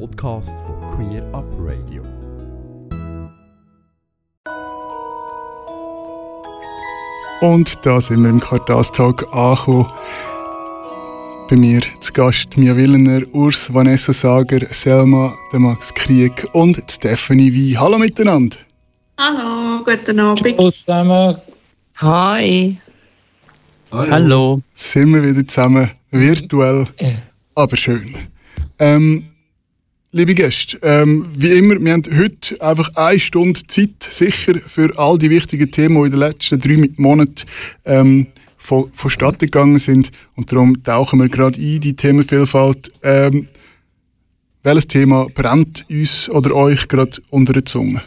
[0.00, 2.02] Podcast von Queer Up Radio.
[7.40, 9.86] Und da sind wir im Quartalstag angekommen.
[11.48, 17.52] Bei mir zu Gast Mia Willener, Urs, Vanessa Sager, Selma, der Max Krieg und Stephanie
[17.52, 17.78] Wie.
[17.78, 18.56] Hallo miteinander.
[19.18, 20.58] Hallo, guten Abend.
[20.58, 21.36] Hallo zusammen.
[21.96, 22.78] Hi.
[23.92, 24.10] Hallo.
[24.10, 24.60] Hallo.
[24.74, 26.86] Sind wir wieder zusammen, virtuell,
[27.54, 28.16] aber schön.
[28.80, 29.26] Ähm,
[30.14, 35.18] liebe Gäste, ähm, wie immer, wir haben heute einfach eine Stunde Zeit, sicher für all
[35.18, 37.42] die wichtigen Themen, die in den letzten drei Monaten
[37.84, 40.12] ähm, von, vonstatten gegangen sind.
[40.36, 42.92] Und darum tauchen wir gerade ein, die Themenvielfalt.
[43.02, 43.48] Ähm,
[44.62, 48.00] welches Thema brennt uns oder euch gerade unter der Zunge?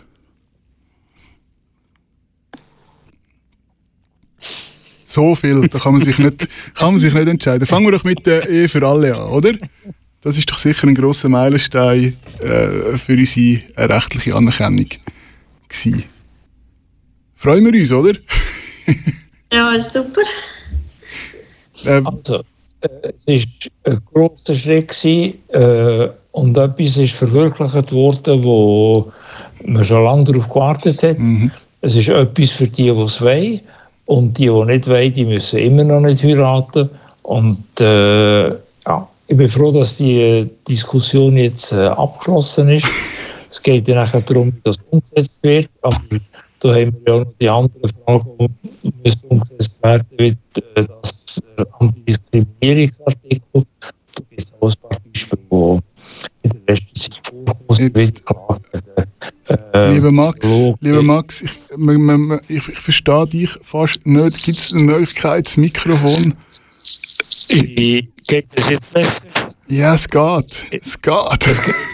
[5.04, 7.68] So viel, da kann man sich nicht, kann man sich nicht entscheiden.
[7.68, 9.54] Fangen wir doch mit der Ehe für alle an, oder?
[10.22, 14.90] Das ist doch sicher ein grosser Meilenstein äh, für unsere äh, rechtliche Anerkennung
[15.70, 16.04] gewesen.
[17.36, 18.14] Freuen wir uns, oder?
[19.54, 20.22] ja, ist super.
[21.86, 22.44] Ähm, also,
[22.82, 29.12] äh, es war ein grosser Schritt gewesen, äh, und etwas ist verwirklicht worden, wo
[29.66, 31.18] man schon lange darauf gewartet hat.
[31.18, 31.52] Mhm.
[31.82, 33.62] Es ist etwas für die, die es wollen.
[34.06, 36.90] Und die, die nicht wollen, die müssen immer noch nicht heiraten.
[37.24, 38.52] Und äh,
[39.28, 42.88] ich bin froh, dass die Diskussion jetzt äh, abgeschlossen ist.
[43.52, 45.70] es geht ja nachher darum, dass es umgesetzt wird.
[45.82, 46.02] Aber
[46.60, 50.36] da haben wir ja noch die anderen Fragen, die müssen umgesetzt werden, wie äh,
[50.76, 53.42] das äh, Antidiskriminierungsartikel.
[53.52, 55.80] Da gibt es auch ein paar Beispiele, die
[56.44, 58.24] in der letzten Zeit vorkommen sind.
[59.74, 60.40] Äh, lieber Max,
[60.82, 61.52] lieber Max, ich,
[62.50, 64.44] ich, ich verstehe dich fast nicht.
[64.44, 66.34] Gibt es eine Möglichkeit, das Mikrofon?
[68.28, 69.24] Geht das jetzt besser?
[69.70, 70.68] Ja, es geht.
[70.72, 71.14] Es geht.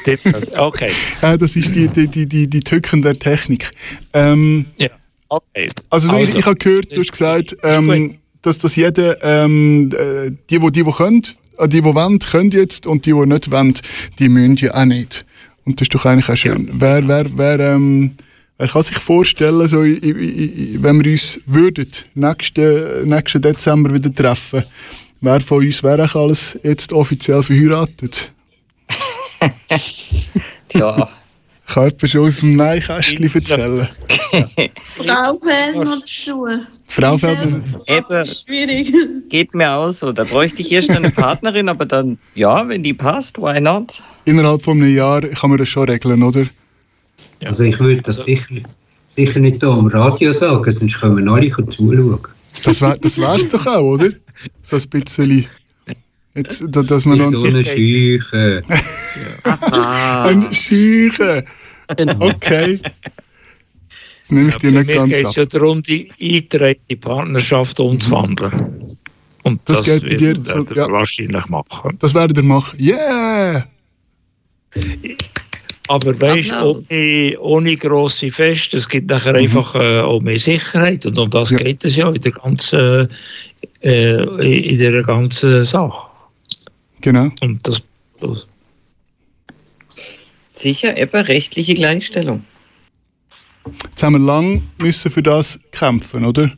[0.05, 0.57] Das.
[0.57, 0.91] Okay.
[1.21, 3.71] das ist die, die, die, die, die Tücken der Technik.
[4.13, 4.89] Ähm, ja,
[5.29, 5.69] okay.
[5.89, 10.59] Also, also ich, habe gehört, du hast gesagt, ähm, dass, dass jeder, ähm, äh, die,
[10.59, 11.23] die, die, die können,
[11.57, 13.73] äh, die, die wollen, können jetzt und die, die nicht wollen,
[14.19, 15.25] die müssen ja auch nicht.
[15.65, 16.67] Und das ist doch eigentlich auch schön.
[16.67, 16.73] Ja.
[16.75, 18.11] Wer, wer, wer, ähm,
[18.57, 24.63] wer kann sich vorstellen, so, wenn wir uns würden, nächsten, nächsten Dezember wieder treffen,
[25.23, 28.31] wer von uns wäre alles jetzt offiziell verheiratet?
[30.69, 31.09] Tja.
[31.65, 33.87] Kann jemand schon aus dem Neinkästchen erzählen?
[34.97, 36.45] Frau Feldner dazu.
[36.85, 38.93] Frau Feldner Eben, schwierig.
[39.29, 40.11] Geht mir auch so.
[40.11, 44.03] Da bräuchte ich erst eine Partnerin, aber dann, ja, wenn die passt, why not?
[44.25, 46.45] Innerhalb von einem Jahr kann man das schon regeln, oder?
[47.45, 48.55] Also ich würde das sicher,
[49.15, 52.19] sicher nicht hier am Radio sagen, sonst können wir alle zuschauen.
[52.63, 54.09] Das, wär, das wär's doch auch, oder?
[54.61, 55.47] So ein bisschen.
[56.35, 58.63] Jetzt, dass man so eine Schüche.
[59.43, 61.45] ein Schüche.
[62.19, 62.79] Okay.
[64.23, 65.19] Das nehme ich ja, dir nicht ganz ab.
[65.19, 68.97] Es geht ja darum, die eingetretene Partnerschaft umzuwandeln.
[69.43, 70.89] Und das, das geht wird dir, ja.
[70.89, 71.97] wahrscheinlich machen.
[71.99, 72.79] Das werdet ihr machen.
[72.79, 73.67] Yeah!
[75.89, 79.39] Aber weißt du, ohne, ohne grosse Feste, es gibt nachher mhm.
[79.39, 81.05] einfach äh, auch mehr Sicherheit.
[81.05, 81.57] Und um das ja.
[81.57, 83.09] geht es ja in der ganzen,
[83.81, 86.09] äh, in der ganzen Sache.
[87.01, 87.29] Genau.
[87.41, 87.83] Und das.
[90.51, 92.45] Sicher, eben rechtliche Gleichstellung.
[93.85, 96.51] Jetzt haben wir lange müssen für das kämpfen, oder?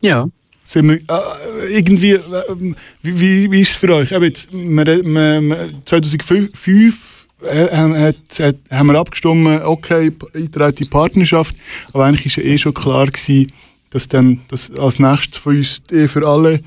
[0.00, 0.28] Ja.
[0.64, 4.10] Sind wir, äh, irgendwie, äh, wie, wie ist es für euch?
[4.10, 11.56] Jetzt, wir, wir, 2005 äh, hat, hat, haben wir abgestimmt, okay, eintrete Partnerschaft,
[11.92, 13.52] aber eigentlich war ja eh schon klar gewesen,
[13.90, 16.60] dass dann dass als nächstes von uns die Ehe für alle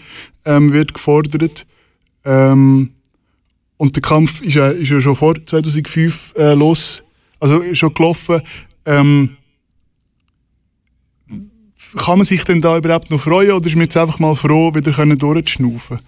[0.45, 1.65] ähm, wird gefordert.
[2.25, 2.93] Ähm,
[3.77, 7.03] und der Kampf ist ja, ist ja schon vor 2005 äh, los,
[7.39, 8.41] also schon gelaufen.
[8.85, 9.37] Ähm,
[11.97, 14.73] kann man sich denn da überhaupt noch freuen oder ist man jetzt einfach mal froh,
[14.73, 15.99] wieder durchzuschnaufen?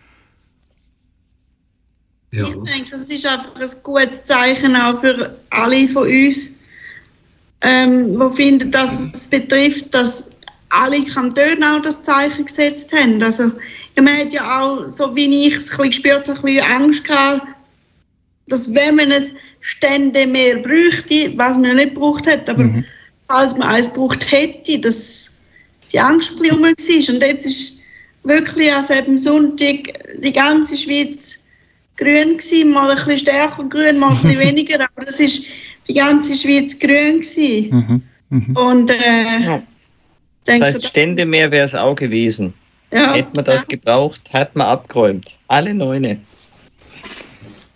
[2.32, 2.48] Ja.
[2.48, 6.56] Ich denke, es ist einfach ein gutes Zeichen auch für alle von uns,
[7.62, 10.32] ähm, die finden, dass es betrifft, dass
[10.70, 13.22] alle Kantone auch das Zeichen gesetzt haben.
[13.22, 13.52] Also,
[13.98, 17.48] man hat ja auch, so wie ich es gespürt habe, ein bisschen Angst gehabt,
[18.48, 19.32] dass wenn man es
[19.62, 22.86] Stände mehr bräuchte, was man nicht gebraucht hat, aber mhm.
[23.28, 25.40] falls man eins gebraucht hätte, dass
[25.92, 27.16] die Angst ein bisschen war.
[27.16, 27.80] Und jetzt ist
[28.24, 29.78] wirklich an diesem Sonntag
[30.20, 31.40] die ganze Schweiz
[31.98, 35.46] grün gewesen, mal ein bisschen stärker grün, mal ein bisschen weniger, aber es ist
[35.88, 38.04] die ganze Schweiz grün gewesen.
[38.30, 38.38] Mhm.
[38.38, 38.58] Mhm.
[38.58, 39.64] Und äh, ja.
[40.46, 42.54] Das heißt, Stände mehr wäre es auch gewesen.
[42.92, 43.14] Ja.
[43.14, 43.68] Hätte man das ja.
[43.70, 45.40] gebraucht, hat man abgeräumt.
[45.48, 46.20] Alle Neune.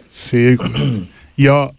[0.09, 1.07] Sehr gut.
[1.35, 1.71] Ja,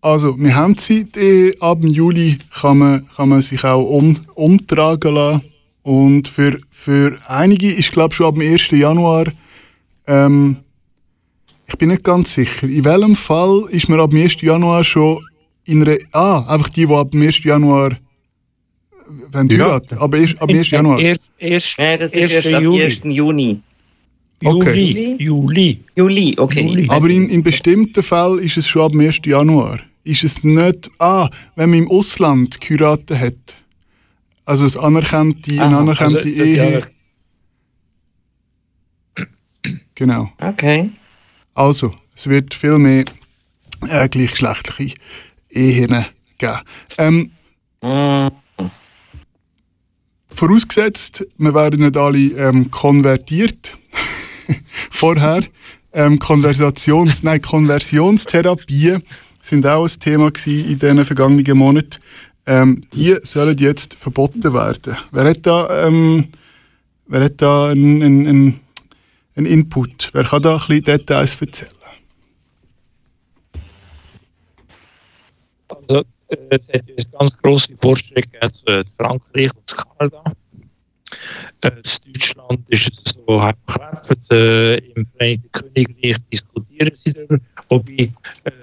[0.00, 1.16] also wir haben Zeit.
[1.16, 5.42] Eh, ab dem Juli kann man, kann man sich auch um, umtragen lassen.
[5.82, 8.70] Und für, für einige ist, glaube ich, schon ab dem 1.
[8.70, 9.26] Januar,
[10.06, 10.56] ähm,
[11.68, 14.40] ich bin nicht ganz sicher, in welchem Fall ist man ab dem 1.
[14.40, 15.24] Januar schon
[15.64, 17.44] in einer, ah, einfach die, die ab dem 1.
[17.44, 17.96] Januar
[19.30, 19.64] wenn Ja.
[19.66, 20.70] heiraten, aber erst, ab dem 1.
[20.70, 20.98] Januar.
[20.98, 22.32] Erst, erst, Nein, das ist 1.
[22.32, 22.82] erst ab Juli.
[22.84, 23.00] 1.
[23.04, 23.60] Juni.
[24.44, 25.16] Okay.
[25.18, 25.20] Juli.
[25.24, 25.80] Juli.
[25.96, 26.62] Juli, okay.
[26.66, 26.86] Juli.
[26.90, 29.20] Aber in, in bestimmten Fällen ist es schon ab dem 1.
[29.24, 29.80] Januar.
[30.04, 33.56] Ist es nicht, ah, wenn man im Ausland geheiratet hat,
[34.44, 36.80] also das anerkannte, eine Aha, anerkannte also, Ehe.
[36.80, 36.86] ja.
[39.94, 40.30] Genau.
[40.40, 40.90] Okay.
[41.54, 43.04] Also, es wird viel mehr
[43.88, 44.94] äh, gleichgeschlechtliche
[45.50, 46.04] Ehen
[46.38, 46.58] geben.
[46.98, 47.30] Ähm,
[47.82, 48.28] Mm,
[50.36, 53.72] vorausgesetzt, wir wären nicht alle ähm, konvertiert
[54.90, 55.42] vorher.
[55.92, 59.02] Ähm, Konversations, nein, Konversionstherapien
[59.40, 62.00] sind auch ein Thema in den vergangenen Monaten.
[62.46, 64.96] Ähm, die sollen jetzt verboten werden.
[65.10, 66.28] Wer hat da, ähm,
[67.06, 68.60] wer hat da einen, einen,
[69.34, 70.10] einen, Input?
[70.12, 71.70] Wer kann da ein bisschen Details erzählen?
[75.68, 80.22] Also, es hat jetzt ganz grosse Fortschritte gegeben zu äh, Frankreich und zu Kanada.
[81.62, 84.32] Äh, in Deutschland ist es so halb geklebt.
[84.32, 87.38] Äh, Im Vereinigten Königreich diskutieren sie darüber.
[87.68, 88.10] Wobei,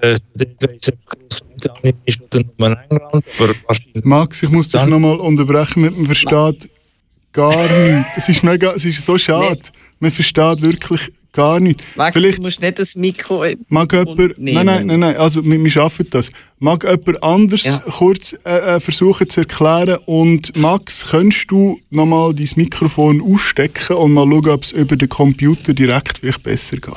[0.01, 0.95] äh, dort weiss ob
[1.29, 3.25] es Großbritannien ist oder nur in England.
[3.39, 4.03] Aber wahrscheinlich.
[4.03, 6.69] Max, ich muss dich nochmal unterbrechen, man versteht
[7.31, 8.09] gar nichts.
[8.17, 9.55] Es ist, mega, es ist so schade.
[9.55, 9.71] Nicht.
[9.99, 11.83] Man versteht wirklich gar nichts.
[11.95, 13.43] Max, Vielleicht- du musst nicht das Mikro.
[13.67, 14.55] Mag jemand, nehmen.
[14.55, 16.31] nein, nein, nein, nein, also wir, wir schaffen das.
[16.59, 17.79] Mag jemand anders Ja.
[17.79, 24.13] kurz äh, äh, versuchen zu erklären und Max, könntest du nochmal dein Mikrofon ausstecken und
[24.13, 26.93] mal schauen, ob es über den Computer direkt vielleicht besser geht?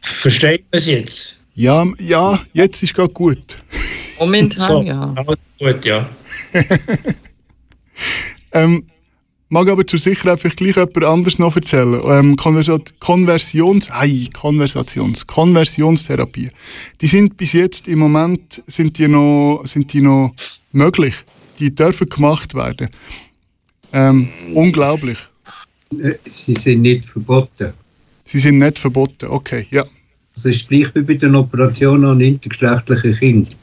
[0.00, 1.40] Versteht man es jetzt?
[1.54, 3.56] Ja, ja, jetzt ist gerade gut.
[4.18, 5.14] Momentan, So, ja.
[5.58, 6.08] gut, ja.
[8.52, 8.86] Ähm,
[9.48, 12.00] mag aber zur Sicherheit vielleicht gleich jemand anders noch erzählen.
[12.06, 16.48] Ähm, Konversions, ei, Konversations, Konversionstherapie.
[17.00, 20.34] Die sind bis jetzt im Moment sind die noch, sind die noch
[20.72, 21.14] möglich.
[21.58, 22.88] Die dürfen gemacht werden.
[23.92, 25.18] Ähm, unglaublich.
[25.98, 27.72] Äh, Sie sind nicht verboten.
[28.24, 29.26] Sie sind nicht verboten.
[29.26, 29.84] Okay, ja.
[30.34, 33.54] Das ist gleich wie bei den Operationen an intergeschlechtlichen Kindern.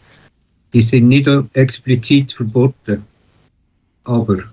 [0.73, 3.03] Die sind nicht explizit verboten.
[4.03, 4.43] Aber,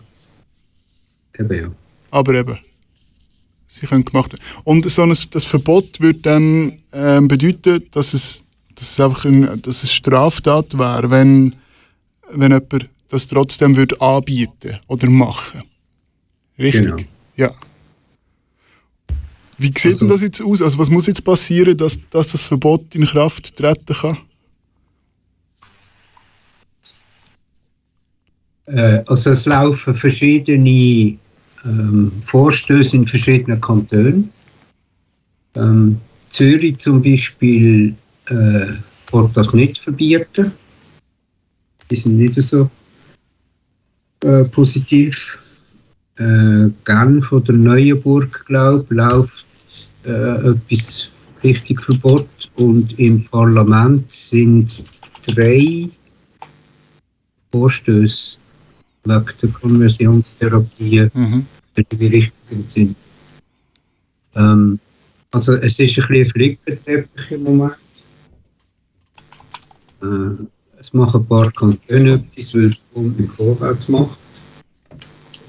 [1.38, 1.70] eben ja.
[2.10, 2.58] Aber eben.
[3.66, 4.44] Sie können gemacht werden.
[4.64, 8.42] Und so ein, das Verbot würde dann ähm, bedeuten, dass es,
[8.74, 11.54] dass es einfach ein, dass es Straftat wäre, wenn,
[12.30, 15.62] wenn jemand das trotzdem würde anbieten oder machen.
[16.58, 16.82] Richtig?
[16.82, 16.96] Genau.
[17.36, 17.50] Ja.
[19.58, 20.60] Wie sieht denn Also- das jetzt aus?
[20.60, 24.18] Also was muss jetzt passieren, dass, dass das Verbot in Kraft treten kann?
[28.66, 31.18] Äh, also es laufen verschiedene
[31.64, 34.30] ähm, Vorstöße in verschiedenen Kantonen.
[35.54, 37.94] Ähm, Zürich zum Beispiel
[38.26, 38.66] äh,
[39.12, 40.52] will das nicht verbieten.
[41.90, 42.70] Die sind nicht so
[44.24, 45.38] äh, positiv.
[46.16, 49.46] Äh, Genf oder Neuenburg, glaube ich, läuft
[50.04, 51.10] äh, etwas
[51.42, 54.84] richtig Verbot und im Parlament sind
[55.26, 55.88] drei
[57.50, 58.36] Vorstöße
[59.48, 61.46] Konversionstherapie Mhm.
[61.74, 62.96] in die richtigen sind.
[64.34, 64.78] Ähm,
[65.30, 67.76] also es ist ein bisschen ein Flickenteppich im Moment.
[70.02, 70.44] Äh,
[70.80, 74.18] es machen ein paar Kantone etwas, weil es Bund im Vorwärts macht.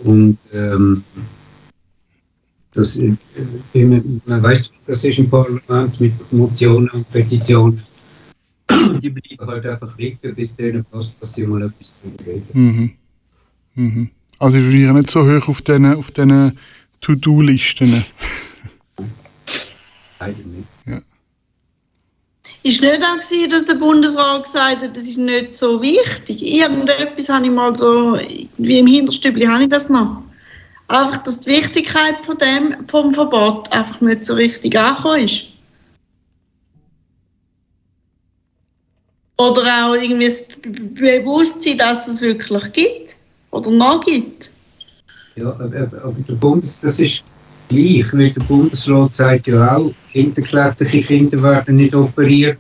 [0.04, 1.04] Und ähm,
[2.74, 3.16] das, äh,
[3.74, 7.82] man, man weiß, das ist im Parlament mit Motionen und Petitionen.
[9.02, 12.48] Die bleiben halt einfach liegen, bis denen passt, dass sie mal etwas drüber reden.
[12.54, 12.92] Mhm.
[13.76, 14.10] Mhm.
[14.40, 16.58] Also ist wahrscheinlich nicht so hoch auf diesen auf diesen
[17.02, 18.06] To-Do-Listen.
[20.20, 21.04] Leider nicht.
[22.64, 26.42] Ist nicht auch gewesen, dass der Bundesrat gesagt hat, das ist nicht so wichtig.
[26.42, 28.18] Irgendetwas habe ich mal so,
[28.58, 30.24] wie im Hinterstübli habe ich das noch.
[30.88, 35.46] Einfach, dass die Wichtigkeit von dem, vom Verbot einfach nicht so richtig angekommen ist.
[39.38, 43.18] Oder auch irgendwie das Bewusstsein, dass es wirklich gibt.
[43.54, 44.50] Oder noch gibt.
[45.36, 47.24] Ja, aber, aber der Bundes, das ist
[47.70, 52.58] gleich, weil der Bundesrat sagt ja auch, intergeschlechtliche Kinder werden nicht operiert.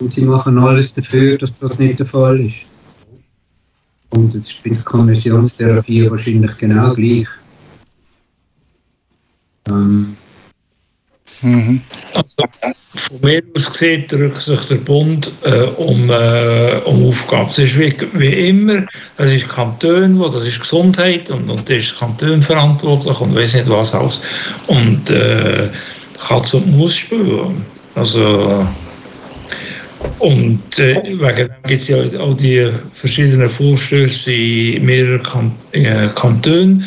[0.00, 2.66] Und sie machen alles dafür, dass das nicht der Fall ist.
[4.10, 7.28] Und das ist bei der Konversionstherapie wahrscheinlich genau gleich.
[9.68, 10.16] Ähm,
[11.40, 17.48] Von mir aus gesehen drückt sich der Bund äh, um, äh, um Aufgaben.
[17.50, 18.84] Es ist wie, wie immer,
[19.16, 23.54] es ist Kanton, wo das ist Gesundheit und, und das ist Kanton verantwortlich und weiß
[23.54, 24.20] nicht was alles.
[24.66, 25.68] Und äh,
[26.20, 27.64] Katz und Maus spielen.
[27.94, 28.66] Also,
[30.18, 35.52] und äh, wegen dem gibt es ja auch die verschiedenen Vorstöße in mehreren kan
[36.14, 36.84] Kantonen.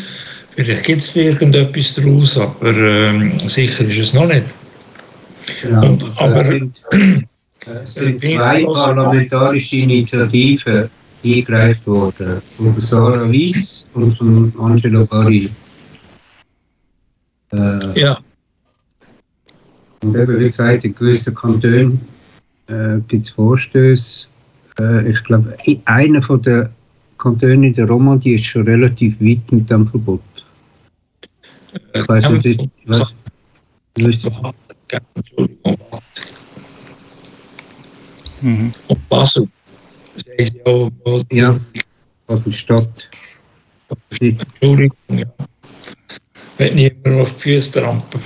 [0.55, 4.53] Vielleicht gibt es irgendetwas daraus, aber ähm, sicher ist es noch nicht.
[5.62, 6.81] genau, Und- aber- es sind,
[7.65, 10.89] es sind zwei parlamentarische Initiativen
[11.25, 15.50] eingereicht worden, von Sarah Weiss und von Angelo Barri.
[17.51, 18.19] Äh, Ja,
[20.03, 22.01] Und eben, wie gesagt, in gewissen Kantonen
[22.67, 24.27] äh, gibt es Vorstöße.
[24.79, 25.55] Äh, ich glaube,
[25.86, 26.69] einer von der
[27.17, 30.22] Kantone in der Romandie ist schon relativ weit mit dem Verbot.
[31.94, 33.13] Ich weiß nicht, ich weiß,
[33.96, 34.42] wie ist das?
[35.15, 35.77] Entschuldigung.
[38.42, 38.74] Mhm.
[38.88, 39.48] Und Basel.
[40.15, 40.92] Das ist ja auch,
[41.32, 41.60] Ja,
[42.27, 43.10] was die Stadt.
[44.20, 45.25] Nicht, Entschuldigung, ja.
[46.58, 48.22] Wenn nicht immer auf die Füße trampen.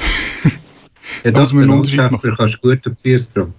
[1.23, 3.53] ja, das mit Unterschied Landschafter kannst du gut auf die Füße tragen.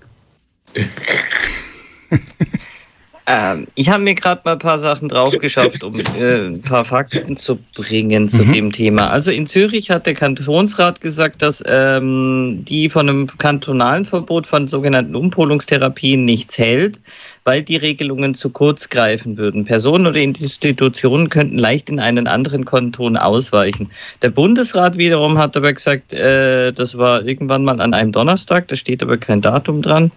[3.30, 7.36] Ähm, ich habe mir gerade mal ein paar Sachen draufgeschafft, um äh, ein paar Fakten
[7.36, 8.52] zu bringen zu Mhm.
[8.54, 9.10] dem Thema.
[9.10, 14.66] Also in Zürich hat der Kantonsrat gesagt, dass ähm, die von einem kantonalen Verbot von
[14.66, 17.00] sogenannten Umpolungstherapien nichts hält,
[17.44, 19.66] weil die Regelungen zu kurz greifen würden.
[19.66, 23.90] Personen oder Institutionen könnten leicht in einen anderen Kanton ausweichen.
[24.22, 28.76] Der Bundesrat wiederum hat aber gesagt, äh, das war irgendwann mal an einem Donnerstag, da
[28.76, 30.10] steht aber kein Datum dran.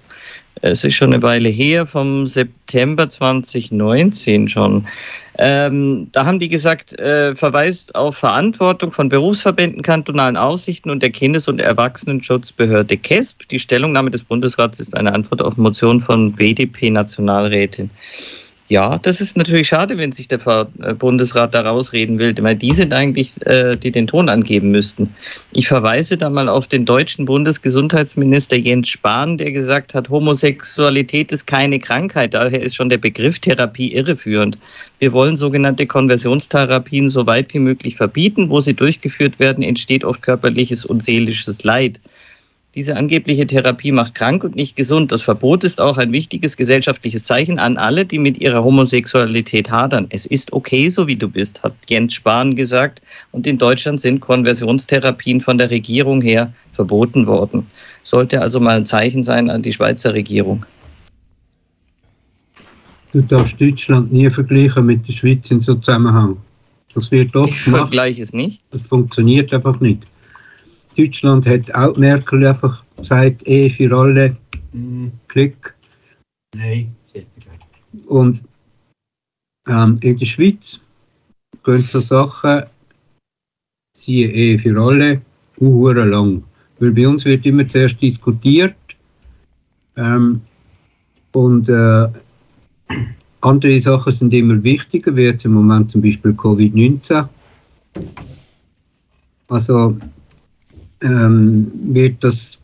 [0.61, 4.87] Es ist schon eine Weile her, vom September 2019 schon.
[5.37, 11.09] Ähm, da haben die gesagt, äh, verweist auf Verantwortung von Berufsverbänden, kantonalen Aussichten und der
[11.09, 13.45] Kindes- und Erwachsenenschutzbehörde KESB.
[13.49, 17.89] Die Stellungnahme des Bundesrats ist eine Antwort auf Motion von BDP-Nationalrätin.
[18.71, 22.71] Ja, das ist natürlich schade, wenn sich der äh, Bundesrat da rausreden will, weil die
[22.71, 25.13] sind eigentlich, äh, die den Ton angeben müssten.
[25.51, 31.47] Ich verweise da mal auf den deutschen Bundesgesundheitsminister Jens Spahn, der gesagt hat, Homosexualität ist
[31.47, 32.33] keine Krankheit.
[32.33, 34.57] Daher ist schon der Begriff Therapie irreführend.
[34.99, 38.49] Wir wollen sogenannte Konversionstherapien so weit wie möglich verbieten.
[38.49, 41.99] Wo sie durchgeführt werden, entsteht oft körperliches und seelisches Leid.
[42.73, 45.11] Diese angebliche Therapie macht krank und nicht gesund.
[45.11, 50.07] Das Verbot ist auch ein wichtiges gesellschaftliches Zeichen an alle, die mit ihrer Homosexualität hadern.
[50.09, 53.01] Es ist okay, so wie du bist, hat Jens Spahn gesagt.
[53.33, 57.67] Und in Deutschland sind Konversionstherapien von der Regierung her verboten worden.
[58.05, 60.65] Sollte also mal ein Zeichen sein an die Schweizer Regierung.
[63.11, 66.37] Du darfst Deutschland nie vergleichen mit der Schweiz in so Zusammenhang.
[66.93, 68.61] Das wird oft Ich gemacht, vergleiche es nicht.
[68.71, 70.03] das funktioniert einfach nicht.
[70.97, 74.35] Deutschland hat auch Merkel einfach gesagt, Ehe für alle,
[75.27, 75.73] Klick.
[76.55, 76.95] Nein,
[78.07, 78.43] Und
[79.67, 80.81] ähm, in der Schweiz
[81.63, 82.63] gehen so Sachen,
[83.95, 85.21] siehe Ehe für alle,
[85.59, 86.43] uhuere lang.
[86.79, 88.75] Weil bei uns wird immer zuerst diskutiert
[89.95, 90.41] ähm,
[91.33, 92.07] und äh,
[93.41, 97.27] andere Sachen sind immer wichtiger, wie jetzt im Moment zum Beispiel Covid-19.
[99.47, 99.97] Also
[101.01, 102.59] ähm, wird das,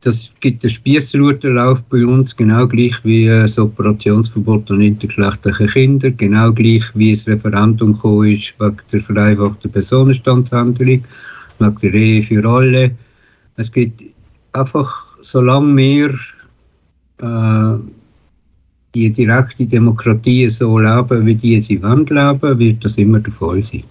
[0.00, 6.16] das gibt den Spießrutenlauf bei uns genau gleich wie äh, das Operationsverbot an intergeschlechtlichen Kindern,
[6.16, 11.04] genau gleich wie das Referendum gekommen ist wegen der vereinfachten Personenstandsänderung,
[11.58, 12.92] wegen der Ehe für alle.
[13.56, 14.02] Es gibt
[14.52, 16.14] einfach, solange wir
[17.18, 17.78] äh,
[18.94, 23.62] die direkte Demokratie so leben, wie die sie wollen leben, wird das immer der Fall
[23.62, 23.84] sein.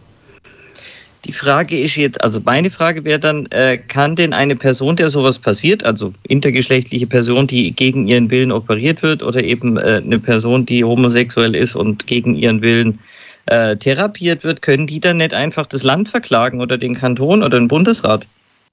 [1.25, 5.09] Die Frage ist jetzt, also meine Frage wäre dann, äh, kann denn eine Person, der
[5.09, 10.17] sowas passiert, also intergeschlechtliche Person, die gegen ihren Willen operiert wird oder eben äh, eine
[10.17, 12.99] Person, die homosexuell ist und gegen ihren Willen
[13.45, 17.59] äh, therapiert wird, können die dann nicht einfach das Land verklagen oder den Kanton oder
[17.59, 18.25] den Bundesrat?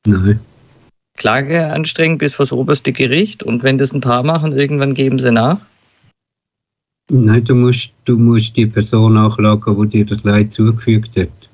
[0.07, 0.41] Nein.
[1.19, 5.33] Klage anstrengen bis vors oberste Gericht und wenn das ein paar machen, irgendwann geben sie
[5.33, 5.59] nach?
[7.11, 11.48] Nein, du musst, du musst die Person nachlagen, die dir das Leid zugefügt hat.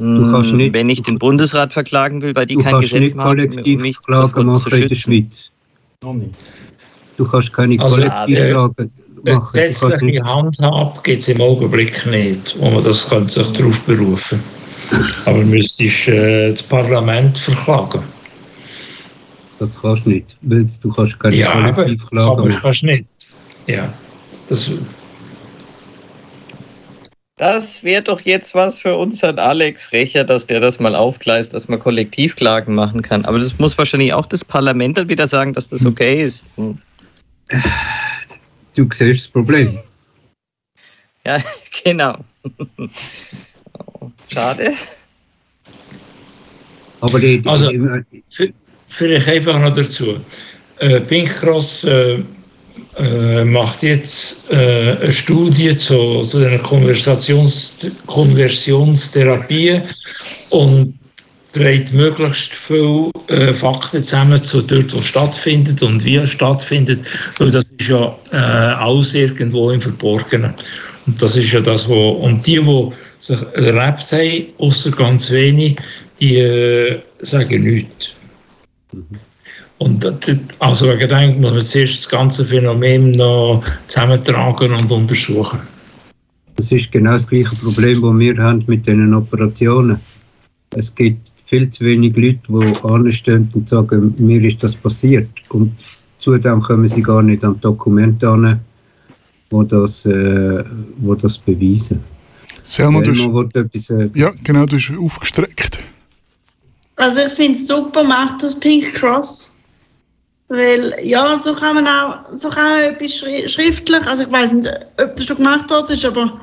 [0.00, 3.28] Kannst Hm, nicht- wenn ich den Bundesrat verklagen will, weil die du kein Gesetz machen,
[3.28, 5.30] um kollektiv mich Klagen davon zu machen in der schützen.
[7.16, 8.92] Du kannst keine Also, Kollektivklagen machen.
[9.16, 13.78] Du kannst Gesetzliche Handhab gibt es im Augenblick nicht, wo man das könnte sich darauf
[13.82, 14.40] berufen
[15.26, 18.02] Aber müsstest äh, das Parlament verklagen.
[19.58, 20.36] das kannst du nicht.
[20.40, 22.58] Weil du kannst keine Ja, aber, Kollektivklagen aber machen.
[22.62, 23.04] kannst nicht.
[23.66, 23.92] Ja,
[24.48, 24.70] das,
[27.40, 31.68] Das wäre doch jetzt was für unseren Alex Recher, dass der das mal aufgleist, dass
[31.68, 33.24] man Kollektivklagen machen kann.
[33.24, 36.44] Aber das muss wahrscheinlich auch das Parlament dann wieder sagen, dass das okay ist.
[36.56, 36.76] Hm.
[38.74, 39.78] Du siehst das Problem.
[41.24, 41.38] Ja,
[41.82, 42.18] genau.
[44.30, 44.74] Schade.
[47.00, 47.70] Aber die, die, Also-
[48.88, 50.20] Vielleicht einfach noch dazu.
[50.78, 52.22] Äh, Pink Cross äh,
[52.98, 57.78] äh, macht jetzt äh, eine Studie zu, zu den Konversations
[60.50, 60.94] und
[61.52, 67.00] trägt möglichst viel äh, Fakten zusammen zu dort, wo stattfindet und wie es stattfindet,
[67.38, 70.54] weil das ist ja äh, alles irgendwo im Verborgenen.
[71.06, 75.78] Und das ist ja das, wo, und die, die sich erlebt haben, außer ganz wenig,
[76.20, 78.10] die äh, sagen nichts.
[79.80, 85.58] Und das- also wegen dem muss man zuerst das ganze Phänomen noch zusammentragen und untersuchen.
[86.56, 89.98] das ist genau das gleiche Problem, das wir haben mit diesen Operationen.
[90.76, 95.30] Es gibt viel zu wenig Leute, die anstehen und sagen, mir ist das passiert.
[95.48, 95.72] Und
[96.18, 98.60] zudem kommen sie gar nicht an Dokumente an,
[99.48, 100.62] wo das, äh,
[100.98, 102.00] wo das beweisen.
[102.62, 104.10] Selma, du hast, etwas sagen.
[104.14, 105.78] ja, genau, du hast aufgestreckt.
[106.96, 109.49] Also ich finde es super, macht das Pink Cross.
[110.50, 114.52] Weil, ja, so kann man auch, so kann man etwas schri schriftlich, also ich weiß
[114.52, 114.68] nicht,
[115.00, 116.40] ob das schon gemacht worden ist, aber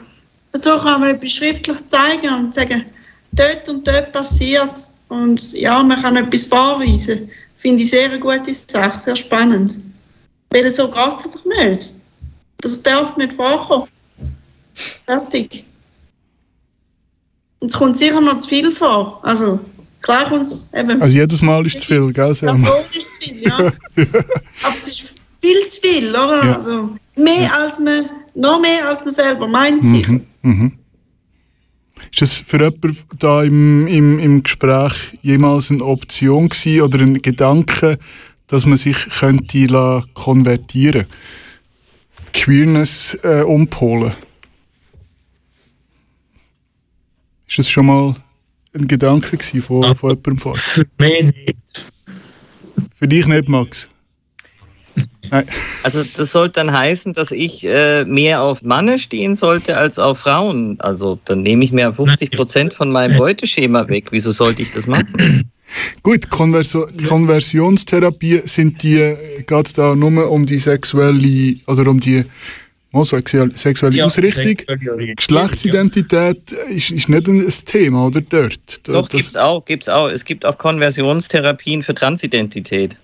[0.53, 2.85] so kann man etwas schriftlich zeigen und sagen,
[3.33, 4.71] dort und dort passiert
[5.09, 7.29] Und ja, man kann etwas vorweisen.
[7.57, 9.77] Finde ich sehr eine gute Sache, sehr spannend.
[10.51, 11.95] Weil so geht es einfach nicht.
[12.61, 13.87] Das darf nicht vorkommen.
[15.05, 15.65] Fertig.
[17.59, 19.19] Und es kommt sicher noch zu viel vor.
[19.23, 19.59] Also,
[20.07, 21.01] klar kommt es eben.
[21.01, 22.53] Also jedes Mal ist zu viel, gell, Selma?
[22.53, 23.57] Person ist zu viel, ja.
[23.57, 26.45] Aber es ist viel zu viel, oder?
[26.45, 26.55] Ja.
[26.55, 29.83] Also, mehr als man, noch mehr als man selber meint.
[29.83, 30.25] Mhm.
[30.43, 30.73] Mhm.
[32.11, 37.21] Ist das für jemanden da im, im, im Gespräch jemals eine Option gewesen oder ein
[37.21, 37.99] Gedanke,
[38.47, 41.05] dass man sich könnte konvertieren
[42.33, 44.15] Queerness äh, umpolen?
[47.47, 48.15] Ist das schon mal
[48.77, 50.55] ein Gedanke gewesen von, von jemandem vor?
[50.55, 51.85] Für mich nicht.
[52.95, 53.89] Für dich nicht, Max?
[55.29, 55.45] Nein.
[55.83, 60.19] Also das sollte dann heißen, dass ich äh, mehr auf Männer stehen sollte als auf
[60.19, 60.79] Frauen.
[60.79, 64.07] Also dann nehme ich mir 50 Prozent von meinem Beuteschema weg.
[64.11, 65.51] Wieso sollte ich das machen?
[66.01, 72.23] Gut, Konverso Konversionstherapie sind die, geht es da nur um die sexuelle oder um die
[72.97, 74.43] oh, sexuelle, sexuelle Ausrichtung?
[74.67, 78.81] sexuelle Geschlechtsidentität ist, ist nicht ein Thema, oder dort?
[78.83, 80.07] Doch, das- gibt's auch, gibt's auch.
[80.09, 82.95] Es gibt auch Konversionstherapien für Transidentität.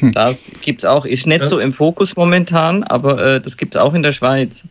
[0.00, 0.12] Hm.
[0.12, 1.06] Das gibt's auch.
[1.06, 1.46] Ist nicht Ja.
[1.46, 4.64] so im Fokus momentan, aber äh, das gibt's auch in der Schweiz.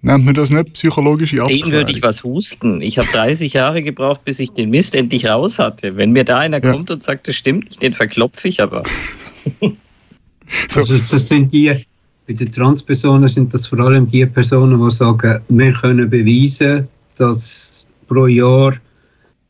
[0.00, 1.72] Nennt man das nicht psychologische Den Abklärung?
[1.72, 2.80] würde ich was husten.
[2.80, 5.96] Ich habe 30 Jahre gebraucht, bis ich den Mist endlich raus hatte.
[5.96, 6.72] Wenn mir da einer Ja.
[6.72, 8.84] kommt und sagt, das stimmt nicht, den verklopfe ich aber.
[10.70, 10.80] So.
[10.80, 11.84] Also das sind die,
[12.28, 16.86] bei den Transpersonen sind das vor allem die Personen, die sagen, wir können beweisen,
[17.16, 17.72] dass
[18.06, 18.74] pro Jahr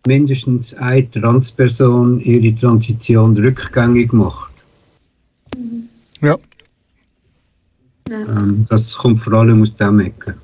[0.07, 4.53] mindestens eine Transperson ihre Transition rückgängig macht.
[6.21, 6.39] Ja.
[8.09, 10.37] Ähm, das kommt vor allem aus dem Ecke.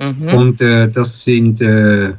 [0.00, 0.28] Mhm.
[0.28, 2.16] Und äh, das sind, äh, ich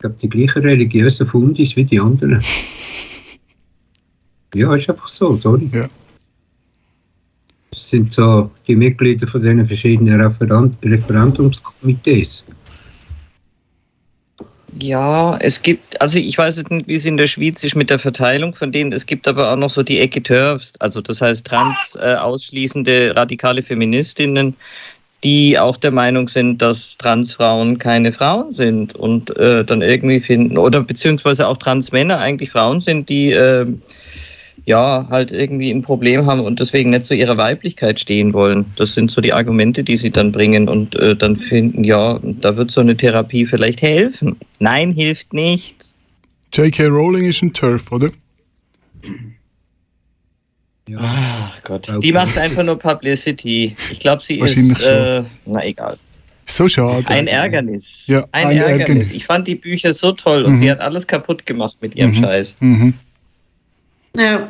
[0.00, 2.44] glaube, die gleichen religiösen Fundis wie die anderen.
[4.56, 5.68] Ja, ist einfach so, sorry.
[5.72, 5.88] Ja.
[7.90, 12.42] Sind so die Mitglieder von den verschiedenen Referent Referendumskomitees.
[14.82, 17.98] Ja, es gibt, also ich weiß nicht, wie es in der Schweiz ist mit der
[17.98, 18.92] Verteilung von denen.
[18.92, 23.14] Es gibt aber auch noch so die Ecke Turfs, also das heißt trans äh, ausschließende
[23.14, 24.56] radikale Feministinnen,
[25.22, 30.58] die auch der Meinung sind, dass Transfrauen keine Frauen sind und äh, dann irgendwie finden,
[30.58, 33.66] oder beziehungsweise auch Transmänner eigentlich Frauen sind, die äh,
[34.66, 38.64] ja halt irgendwie ein Problem haben und deswegen nicht zu ihrer Weiblichkeit stehen wollen.
[38.76, 42.56] Das sind so die Argumente, die sie dann bringen und äh, dann finden, ja, da
[42.56, 44.36] wird so eine Therapie vielleicht helfen.
[44.60, 45.94] Nein, hilft nicht.
[46.52, 46.86] J.K.
[46.86, 48.10] Rowling ist ein Turf, oder?
[50.88, 50.98] Ja.
[51.00, 51.88] Ach Gott.
[51.88, 51.98] Okay.
[52.00, 53.74] Die macht einfach nur Publicity.
[53.90, 55.96] Ich glaube, sie ist, äh, na egal.
[56.46, 57.08] So schade.
[57.08, 58.04] Ein Ärgernis.
[58.06, 58.80] Ja, ein, ein Ärgernis.
[58.80, 59.10] Ärgernis.
[59.14, 60.58] Ich fand die Bücher so toll und Mhm.
[60.58, 62.14] sie hat alles kaputt gemacht mit ihrem Mhm.
[62.22, 62.56] Scheiß.
[62.60, 62.94] Mhm.
[64.16, 64.48] Ja.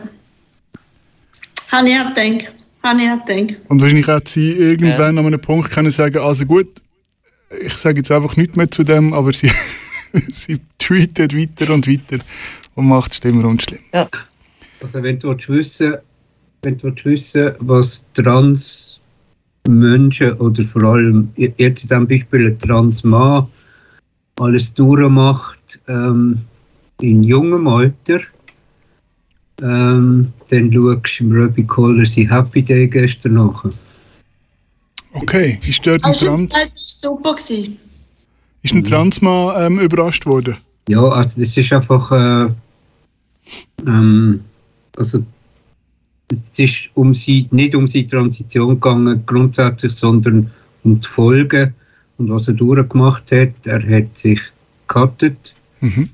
[1.72, 2.66] Habe ich auch gedacht.
[2.83, 3.61] Habe ich auch gedacht.
[3.68, 6.68] Und wahrscheinlich hat sie irgendwann an einem Punkt können sagen, also gut,
[7.61, 9.50] ich sage jetzt einfach nichts mehr zu dem, aber sie,
[10.33, 12.22] sie tweetet weiter und weiter
[12.74, 14.09] und macht es schlimmer und schlimmer.
[14.83, 15.96] Also wenn du wissen,
[16.62, 19.00] wenn du wissen, was Trans
[19.66, 23.46] Menschen oder vor allem jetzt in diesem Beispiel ein Transmann
[24.38, 26.40] alles durchmacht ähm,
[27.00, 28.20] in jungem Alter,
[29.62, 33.70] ähm, dann schaust du im Ruby Collar sein Happy Day gestern nachher.
[35.12, 36.70] Okay, ist dort ein, Also, Trans das war
[37.16, 37.34] super.
[37.34, 37.78] Gewesen.
[38.62, 40.56] ist ein Transmann ähm, überrascht worden?
[40.88, 42.48] Ja, also das ist einfach, äh,
[43.86, 44.40] ähm,
[44.96, 45.24] also
[46.30, 50.50] es ist um sie, nicht um seine Transition gegangen grundsätzlich, sondern
[50.82, 51.74] um die Folgen
[52.18, 53.50] und was er durchgemacht hat.
[53.64, 54.40] Er hat sich
[54.88, 56.08] gecuttet, Mhm.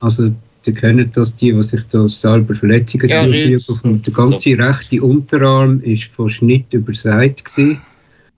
[0.00, 0.32] also
[0.66, 4.02] die kennen das, die, die sich da selber Verletzungen Ja, zufügen.
[4.02, 7.80] der ganze rechte Unterarm ist von Schnitt überseit gewesen.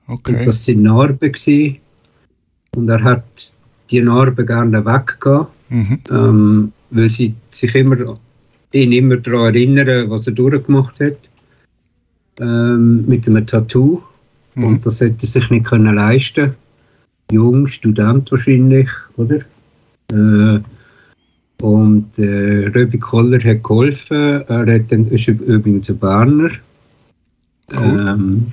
[0.06, 0.36] Okay.
[0.38, 1.78] Und das sind Narben gewesen.
[2.76, 3.54] Und er hat
[3.90, 5.98] die Narben gerne weggehauen Mhm.
[6.10, 8.18] ähm, weil sie sich immer,
[8.72, 11.18] ihn immer daran erinnern, was er durchgemacht hat.
[12.40, 14.00] Ähm, mit einem Tattoo.
[14.54, 14.64] Mhm.
[14.64, 16.54] Und das hätte er sich nicht können leisten
[17.30, 18.88] Jung, Student wahrscheinlich,
[19.18, 19.40] oder?
[20.10, 20.60] Äh,
[21.62, 24.42] und äh, Röbi Koller hat geholfen.
[24.46, 26.50] Er hat dann, ist übrigens ein Berner.
[27.72, 28.00] Cool.
[28.00, 28.46] Ähm,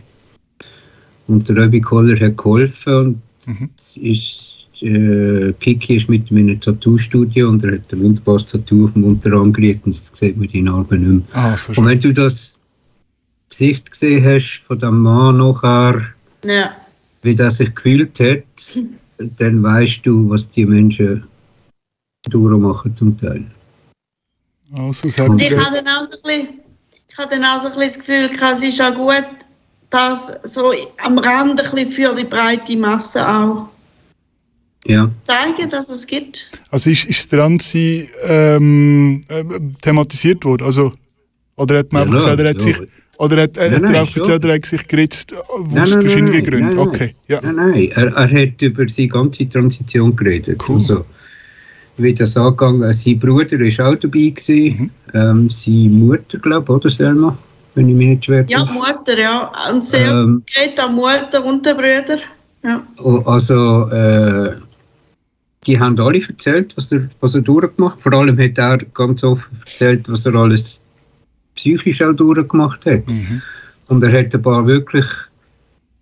[1.28, 3.70] und der Röbi Koller hat geholfen und Mhm.
[4.02, 9.04] ist, äh, Kiki ist mit meinem Tattoo-Studio und er hat ein wunderbares Tattoo auf dem
[9.04, 11.44] Unterarm gelegt und jetzt sieht man die Narben nicht mehr.
[11.44, 12.58] Ah, so Und wenn du das
[13.48, 16.02] Gesicht gesehen hast von dem Mann nachher,
[16.44, 16.72] Ja.
[17.22, 18.44] wie der sich gefühlt hat,
[19.38, 21.24] dann weißt du, was die Menschen
[22.30, 23.46] durchmachen zum Teil.
[24.78, 26.60] Also, ich habe dann auch so ein bisschen,
[27.10, 29.26] ich habe dann auch so ein bisschen das Gefühl, es ist auch gut,
[29.90, 33.70] dass so am Rand ein bisschen für die breite Masse auch
[34.88, 36.50] Ja, zeigen, dass es gibt.
[36.72, 39.44] also ist, ist Transsi ähm, äh,
[39.82, 40.64] thematisiert worden?
[40.66, 40.94] Also,
[41.56, 42.78] oder hat man Ja, einfach gesagt, er hat sich,
[43.18, 44.24] oder hat, Nein, hat er nein, auch schon.
[44.24, 46.60] erzählt, er hat sich geritzt äh, aus verschiedenen Gründen?
[46.76, 46.88] nein, nein.
[46.88, 47.40] Okay, ja.
[47.42, 50.62] Nein, nein, er, er hat über seine ganze Transition geredet.
[50.68, 50.78] Cool.
[50.80, 51.06] Also,
[51.98, 54.30] wie das angegangen sein Bruder war auch dabei.
[54.30, 54.78] Gewesen.
[54.80, 54.90] Mhm.
[55.14, 57.38] Ähm, seine Mutter, glaube ich, oder Selma?
[57.74, 58.66] Wenn ich mich nicht schwer Ja.
[58.66, 59.52] Mutter, ja.
[59.72, 62.18] Und sehr Ähm, geht auch Mutter und der Brüder.
[62.64, 62.82] Ja.
[63.26, 64.56] also, äh,
[65.68, 68.02] die haben alle erzählt, was er, was er durchgemacht hat.
[68.04, 70.80] Vor allem hat er ganz offen erzählt, was er alles
[71.56, 73.08] psychisch auch durchgemacht hat.
[73.08, 73.42] Mhm.
[73.88, 75.06] Und er hat ein paar wirklich,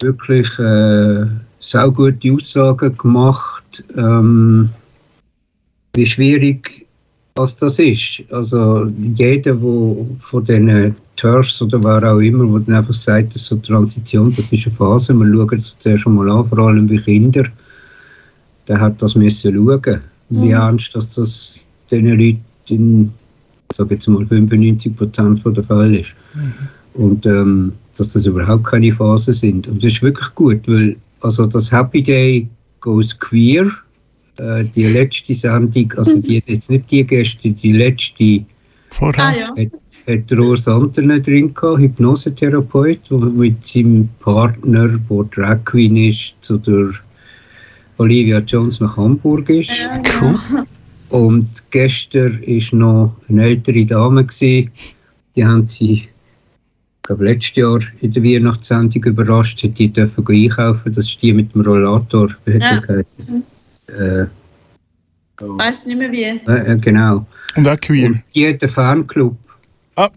[0.01, 1.25] wirklich äh,
[1.60, 4.69] saugute Aussagen gemacht, ähm,
[5.95, 6.86] wie schwierig
[7.36, 8.23] was das ist.
[8.29, 9.58] Also jeder, der
[10.19, 14.34] von diesen Turfs oder wer auch immer, der dann einfach sagt, das ist so Transition,
[14.36, 17.45] das ist eine Phase, wir schauen das zuerst schon mal an, vor allem wie Kinder,
[18.67, 23.12] der hat das müssen schauen, wie ernst dass das diesen Leuten in,
[23.71, 26.13] ich sage jetzt mal 95 Prozent der Fälle ist.
[26.93, 29.67] Und ähm, dass das überhaupt keine Phasen sind.
[29.67, 32.47] Und das ist wirklich gut, weil also das Happy Day
[32.82, 33.71] Goes Queer,
[34.38, 38.46] äh, die letzte Sendung, also die jetzt nicht die gestern, die letzte
[38.89, 39.26] Vorher?
[39.26, 39.48] Ah ja.
[39.56, 46.36] hat, hat Urs Anterne drin gehabt, Hypnosetherapeut, der mit seinem Partner, der Drag Queen ist,
[46.41, 46.91] zu der
[47.98, 49.69] Olivia Jones nach Hamburg ist.
[49.69, 50.65] Ja, Cool.
[51.10, 54.26] Und gestern war noch eine ältere Dame.
[54.26, 54.72] Gewesen.
[55.36, 56.10] Die haben sie, ich
[57.04, 59.62] glaube, letztes Jahr in der Weihnachtssendung überrascht.
[59.62, 60.93] Die dürfen einkaufen.
[60.93, 62.30] Das ist die mit dem Rollator.
[62.46, 63.04] Wie hat Ja.
[63.99, 64.25] Äh,
[65.41, 66.23] Ich weiß nicht mehr wie.
[66.23, 67.25] äh, genau.
[67.56, 68.10] Und auch queer.
[68.10, 69.38] Und einen Fanclub.
[69.95, 70.10] Ah.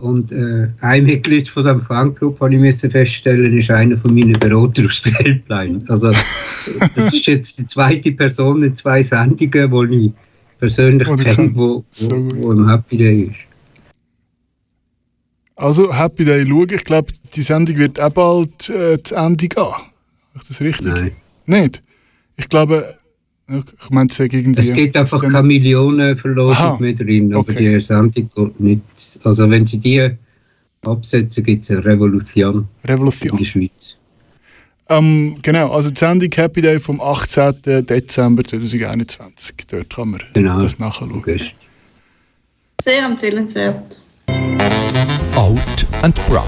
[0.00, 4.38] Und äh, ein Mitglied von dem Fanclub, habe ich müssen feststellen, ist einer von meinen
[4.38, 5.82] Beratern aus der Helpline.
[5.88, 10.12] Also, das ist jetzt die zweite Person in zwei Sendungen, die ich
[10.58, 13.40] persönlich Oder kenne, wo, so wo, wo im Happy Day ist.
[15.56, 16.68] Also, Happy Day schauen.
[16.70, 19.64] Ich glaube, die Sendung wird auch bald äh, zu Ende gehen.
[20.36, 20.86] Ist das richtig?
[20.86, 21.12] Nein.
[21.46, 21.82] Nicht?
[22.38, 22.96] Ich glaube,
[23.50, 24.60] ich meine, es irgendwie.
[24.60, 26.76] Es gibt einfach keine Millionenverlosung Aha.
[26.80, 27.74] mehr drin, aber Okay.
[27.76, 28.82] die Sendung geht nicht.
[29.24, 30.10] Also, wenn sie die
[30.86, 33.36] absetzen, gibt es eine Revolution in Revolution.
[33.36, 33.96] der Schweiz.
[34.90, 37.84] Ähm, genau, also die Sendung Happy Day vom 18.
[37.86, 39.54] Dezember 2021.
[39.70, 40.62] Dort kann man Genau.
[40.62, 41.22] das nachschauen.
[42.80, 44.00] Sehr empfehlenswert.
[45.34, 46.44] Out and Proud.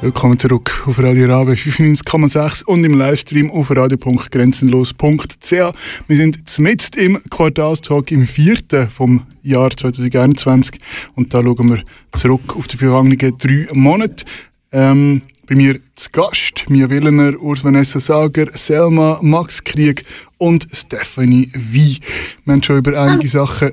[0.00, 5.50] Willkommen zurück auf Radio Rabe 95,6 und im Livestream auf radio.grenzenlos.ch.
[5.50, 10.78] Wir sind mitten im Quartalstalk im vierten vom Jahr 2021
[11.16, 11.82] und da schauen wir
[12.16, 14.24] zurück auf die vergangenen drei Monate.
[14.70, 20.04] Ähm, bei mir zu Gast Mia Willener, Urs Vanessa Sager, Selma, Max Krieg
[20.36, 21.98] und Stephanie Wie.
[22.44, 23.72] Wir haben schon über einige Sachen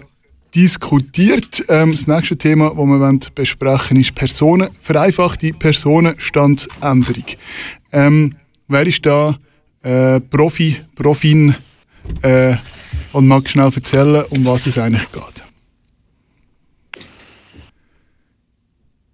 [0.55, 1.63] diskutiert.
[1.67, 7.25] Ähm, das nächste Thema, das wir wollen besprechen ist Personen, vereinfachte Personenstandsänderung.
[7.91, 8.35] Ähm,
[8.67, 9.37] wer ist da
[9.83, 11.55] äh, Profi, Profin
[12.21, 12.55] äh,
[13.11, 15.43] und mag schnell erzählen, um was es eigentlich geht?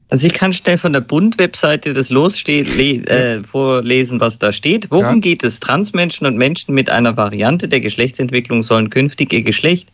[0.10, 2.68] Also ich kann schnell von der Bund-Webseite das lossteht,
[3.08, 4.92] äh, vorlesen, was da steht.
[4.92, 5.16] Worum Ja.
[5.22, 5.62] geht es?
[5.62, 9.88] Transmenschen und Menschen mit einer Variante der Geschlechtsentwicklung sollen künftig ihr Geschlecht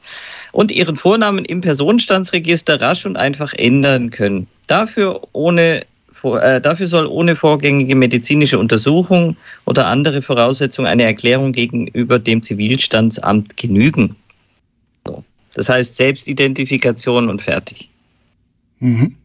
[0.58, 4.48] und ihren Vornamen im Personenstandsregister rasch und einfach ändern können.
[4.66, 5.82] Dafür ohne
[6.24, 13.56] äh, Dafür soll ohne vorgängige medizinische Untersuchung oder andere Voraussetzungen eine Erklärung gegenüber dem Zivilstandsamt
[13.56, 14.16] genügen.
[15.06, 15.24] So.
[15.54, 17.92] Das heißt Selbstidentifikation und fertig.
[18.80, 19.16] Mhm.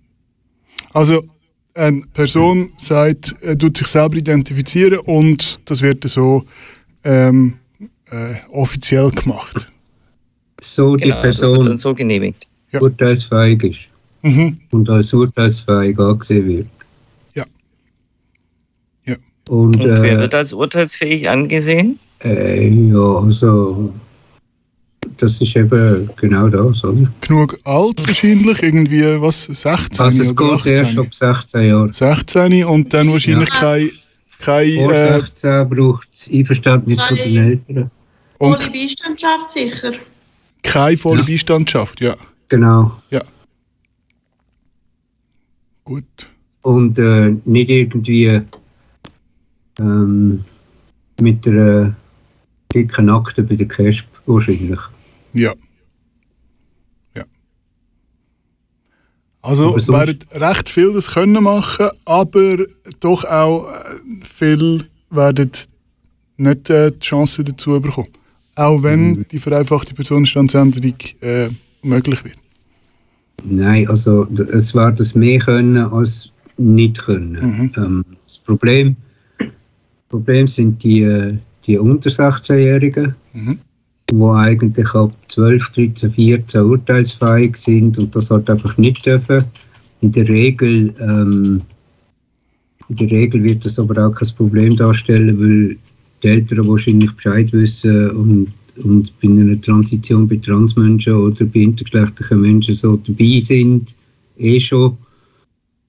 [0.92, 1.24] Also,
[1.72, 6.44] eine Person sagt, er tut sich selber identifizieren und das wird so
[7.04, 7.54] ähm,
[8.10, 9.71] äh, offiziell gemacht.
[10.62, 12.46] So die Genau, das wird Person dann so genehmigt.
[12.72, 12.80] Ja.
[12.80, 13.78] urteilsfähig ist
[14.22, 14.58] Mhm.
[14.70, 16.66] und als urteilsfähig angesehen wird.
[17.34, 17.44] Ja.
[19.06, 19.16] Ja.
[19.48, 21.98] Und, Und wer äh, wird als urteilsfähig angesehen?
[22.24, 23.92] äh, ja, also
[25.16, 27.12] das ist eben genau das, oder?
[27.20, 30.98] Genug alt wahrscheinlich, irgendwie, was, 16 Also es oder geht erst 18?
[31.00, 31.92] ab 16 Jahren.
[31.92, 33.90] 16 und dann wahrscheinlich kein,
[34.40, 37.90] kein Vor äh, 16 braucht es Einverständnis von den Eltern.
[38.38, 39.92] und Volle Beistandschaft sicher.
[40.62, 41.26] Keine volle Ja.
[41.26, 42.16] Beistandschaft, ja.
[42.48, 42.92] Genau.
[45.84, 46.04] Gut.
[46.62, 48.40] Und äh, nicht irgendwie
[49.78, 50.44] ähm,
[51.20, 51.96] mit einer
[52.72, 54.78] dicken Akte bei der CASP wahrscheinlich.
[55.34, 55.54] Ja.
[57.14, 57.24] Ja.
[59.40, 62.64] Also werden recht viel das können machen, aber
[63.00, 65.50] doch auch äh, viel werden
[66.36, 68.08] nicht äh, die Chance dazu bekommen.
[68.54, 69.26] Auch wenn Mhm.
[69.30, 71.48] die vereinfachte Personenstandsänderung äh,
[71.82, 72.36] möglich wird.
[73.44, 77.32] Nein, also es wird das mehr können als nicht können.
[77.32, 77.72] Mhm.
[77.82, 78.94] Ähm, das Problem,
[80.08, 81.34] Problem sind die, äh,
[81.66, 83.58] die unter 16-Jährigen, Mhm.
[84.10, 89.44] die eigentlich ab 12, 13, 14 urteilsfähig sind und das halt einfach nicht dürfen.
[90.02, 91.62] In der Regel, ähm,
[92.88, 95.76] in der Regel wird das aber auch kein Problem darstellen, weil
[96.22, 98.48] die Eltern wahrscheinlich Bescheid wissen und,
[98.82, 103.94] und bei einer Transition bei Transmenschen oder bei intergeschlechtlichen Menschen so dabei sind,
[104.38, 104.96] eh schon.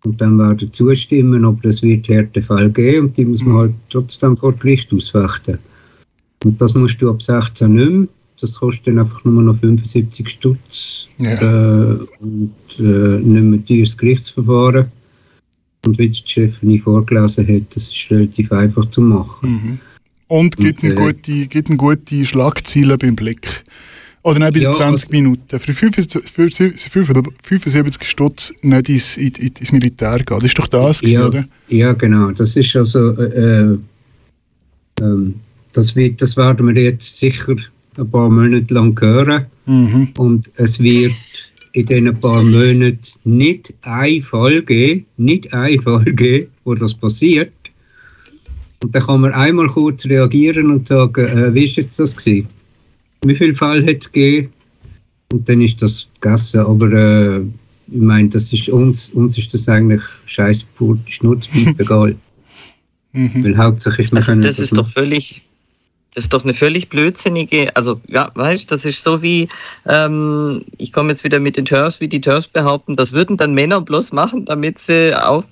[0.06, 4.36] Und dann werden zustimmen, aber es wird Härtefall geben und die muss man halt trotzdem
[4.36, 5.60] vor Gericht ausfechten.
[6.44, 8.08] Und das musst du ab 16 nicht mehr.
[8.42, 11.36] Das kostet dann einfach nur noch 75 Stutz Ja.
[11.42, 14.88] äh, und äh, nicht mehr teures Gerichtsverfahren.
[15.86, 19.50] Und wie die Chefin vorgelesen hat, das ist relativ einfach zu machen.
[19.50, 19.80] Mhm.
[20.34, 23.64] Und gibt eine, äh, gute, gibt eine gute Schlagziele beim Blick.
[24.24, 25.60] Oder nein, bei den Ja, 20 also- Minuten.
[25.60, 26.28] Für 75,
[26.90, 27.06] für
[27.44, 30.38] 75 Stutz nicht ins, in- in- ins Militär gehen.
[30.40, 31.44] Das ist doch das, gewesen, Ja, oder?
[31.68, 32.32] ja, genau.
[32.32, 33.78] Das ist also, äh,
[35.02, 35.36] ähm,
[35.74, 37.56] das, wird, das werden wir jetzt sicher
[37.98, 39.46] ein paar Monate lang hören.
[39.68, 40.10] Mhm.
[40.18, 41.14] Und es wird
[41.74, 47.52] in diesen paar Monaten nicht ein Fall geben, nicht ein Fall geben, wo das passiert.
[48.84, 52.50] Und dann kann man einmal kurz reagieren und sagen, äh, wie ist jetzt das gewesen?
[53.26, 54.52] Wie viele Fälle hat es gegeben?
[55.32, 56.60] Und dann ist das gegessen.
[56.60, 57.40] Aber äh,
[57.88, 62.16] ich meine, das ist uns, uns ist das eigentlich scheiß pur Schnurzpiep egal.
[63.14, 63.44] Mhm.
[63.44, 65.44] Weil hauptsächlich wir Also können das ist doch völlig,
[66.14, 69.48] das ist doch eine völlig blödsinnige, also ja, weißt, das ist so wie,
[69.88, 73.54] ähm, ich komme jetzt wieder mit den TERFs, wie die TERFs behaupten, das würden dann
[73.54, 75.46] Männer bloß machen, damit sie auf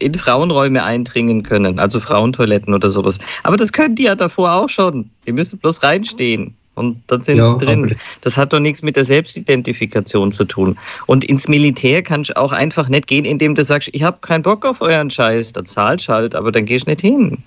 [0.00, 3.18] in Frauenräume eindringen können, also Frauentoiletten oder sowas.
[3.42, 5.10] Aber das können die ja davor auch schon.
[5.26, 6.54] Die müssen bloß reinstehen.
[6.74, 7.94] Und dann sind Ja, sie drin.
[8.22, 10.78] Das hat doch nichts mit der Selbstidentifikation zu tun.
[11.06, 14.42] Und ins Militär kannst du auch einfach nicht gehen, indem du sagst, ich habe keinen
[14.42, 15.52] Bock auf euren Scheiß.
[15.52, 17.38] Da zahlst du halt, aber dann gehst du nicht hin.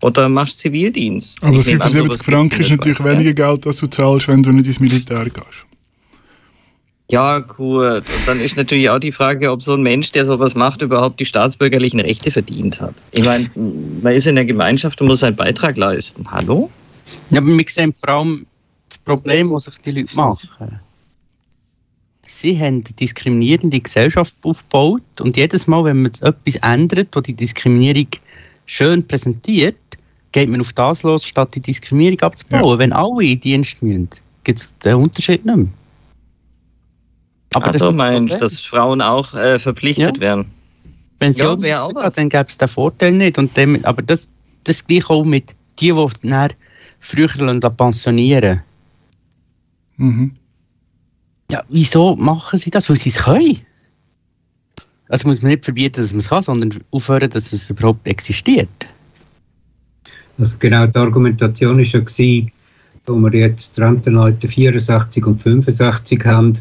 [0.00, 1.42] Oder machst Zivildienst.
[1.42, 3.88] Aber Ich nehme an, 75 sowas gibt's Franken ist natürlich Schweiz, weniger Geld, als du
[3.88, 5.67] zahlst, wenn du nicht ins Militär gehst.
[7.10, 7.80] Ja, gut.
[7.80, 11.18] Und dann ist natürlich auch die Frage, ob so ein Mensch, der sowas macht, überhaupt
[11.20, 12.94] die staatsbürgerlichen Rechte verdient hat.
[13.12, 16.30] Ich meine, man ist in der Gemeinschaft und muss seinen Beitrag leisten.
[16.30, 16.70] Hallo?
[17.30, 18.46] Ja, aber wir sehen vor allem
[18.90, 20.80] das Problem, das sich die Leute machen.
[22.26, 27.32] Sie haben eine diskriminierende Gesellschaft aufgebaut und jedes Mal, wenn man etwas ändert, wo die
[27.32, 28.08] Diskriminierung
[28.66, 29.76] schön präsentiert,
[30.32, 32.78] geht man auf das los, statt die Diskriminierung abzubauen.
[32.78, 34.10] Wenn alle in Dienst müssen,
[34.44, 35.68] gibt es den Unterschied nicht mehr.
[37.62, 38.40] Aber also das meinst Problem.
[38.40, 40.20] dass Frauen auch äh, verpflichtet Ja.
[40.20, 40.46] werden?
[41.20, 41.58] Wenn sie Ja, auch
[41.94, 43.38] auch dann gäbe es den Vorteil nicht.
[43.38, 44.28] Und dem, aber das,
[44.64, 46.54] das gleiche auch mit die, die dann
[47.00, 47.28] früher
[47.70, 48.62] pensionieren
[49.96, 50.36] Mhm.
[51.50, 52.88] Ja, wieso machen sie das?
[52.88, 53.58] Weil sie es können.
[55.08, 58.68] Also muss man nicht verbieten, dass man es kann, sondern aufhören, dass es überhaupt existiert.
[60.38, 62.52] Also genau die Argumentation war ja, gewesen,
[63.06, 66.52] wo wir jetzt Rentenleute 64 und 65 haben,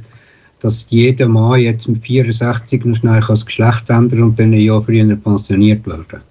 [0.59, 4.81] dass jeder Mann jetzt mit 64 noch schnell das Geschlecht ändern und dann ein Jahr
[4.81, 6.21] früher pensioniert werden.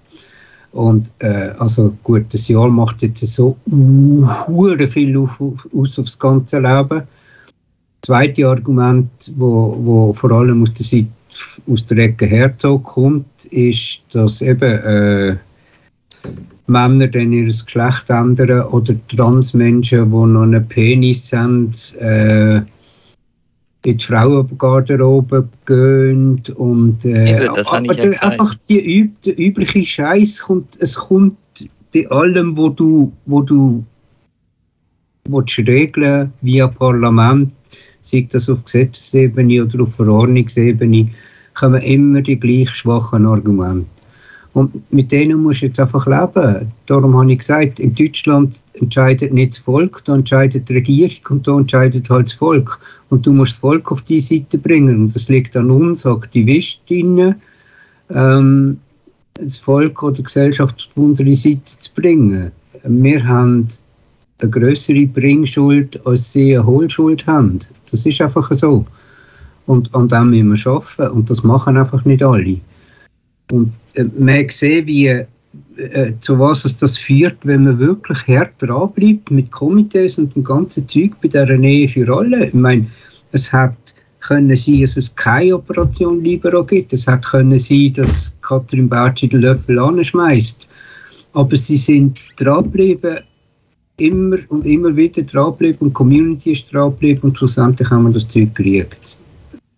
[0.72, 6.18] Und äh, also gut, das Jahr macht jetzt so uh, viel auf, auf, aus aufs
[6.18, 7.02] ganze Leben.
[8.00, 11.08] Das zweite Argument, wo, wo vor allem aus der Seite
[11.66, 15.36] aus der Ecke Herzog kommt, ist, dass eben äh,
[16.66, 22.60] Männer dann ihr Geschlecht ändern oder Transmenschen, die noch einen Penis haben, äh,
[23.86, 29.84] in die Frauengarderobe gehen und äh, Eben, das aber ja einfach die üb der übliche
[29.84, 31.36] Scheiß kommt, es kommt
[31.94, 33.84] bei allem, wo du, wo du
[35.28, 37.54] willst regeln via Parlament,
[38.02, 41.10] sei das auf Gesetzesebene oder auf Verordnungsebene,
[41.54, 43.86] kommen immer die gleich schwachen Argumente.
[44.52, 46.72] Und mit denen musst du jetzt einfach leben.
[46.86, 51.46] Darum habe ich gesagt, in Deutschland entscheidet nicht das Volk, da entscheidet die Regierung und
[51.46, 52.80] da entscheidet halt das Volk.
[53.08, 55.02] Und du musst das Volk auf die Seite bringen.
[55.02, 57.36] Und das liegt an uns Aktivistinnen,
[58.10, 58.78] ähm,
[59.34, 62.50] das Volk oder die Gesellschaft auf unsere Seite zu bringen.
[62.84, 63.68] Wir haben
[64.38, 67.60] eine größere Bringschuld, als sie eine Hohlschuld haben.
[67.90, 68.84] Das ist einfach so.
[69.66, 71.16] Und an dem müssen wir arbeiten.
[71.16, 72.58] Und das machen einfach nicht alle.
[73.50, 75.24] Und äh, man gesehen, wie,
[75.76, 80.44] äh, zu was es das führt, wenn man wirklich hart dranbleibt mit Komitees und dem
[80.44, 82.46] ganzen Zeug bei dieser Nähe für alle.
[82.46, 82.86] Ich meine,
[83.32, 83.74] es hat
[84.20, 86.92] können sein, dass es keine Operation Libero gibt.
[86.92, 90.66] Es hat können sein, dass Katrin Bertschi den Löffel anschmeißt.
[91.32, 93.20] Aber sie sind dranbleiben,
[93.98, 98.26] immer und immer wieder dranbleiben und die Community ist dranbleiben und schlussendlich haben wir das
[98.28, 99.16] Zeug gekriegt.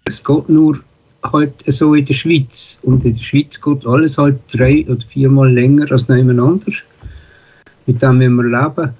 [0.04, 0.80] Es geht nur
[1.22, 2.78] halt so in der Schweiz.
[2.82, 6.72] Und in der Schweiz geht alles halt drei oder viermal länger als nebeneinander.
[7.86, 8.94] Mit dem müssen wir leben.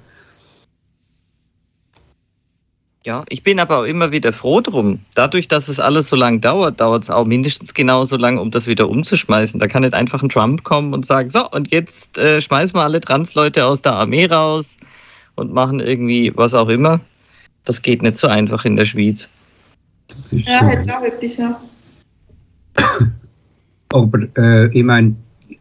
[3.06, 5.00] Ja, ich bin aber auch immer wieder froh drum.
[5.14, 8.66] Dadurch, dass es alles so lang dauert, dauert es auch mindestens genauso lang, um das
[8.66, 9.60] wieder umzuschmeißen.
[9.60, 12.82] Da kann nicht einfach ein Trump kommen und sagen, so, und jetzt äh, schmeißen wir
[12.82, 14.76] alle Transleute aus der Armee raus
[15.36, 17.00] und machen irgendwie was auch immer.
[17.64, 19.28] Das geht nicht so einfach in der Schweiz.
[20.30, 21.58] Ja, hat auch etwas, ja.
[23.90, 25.14] Aber äh, ich meine,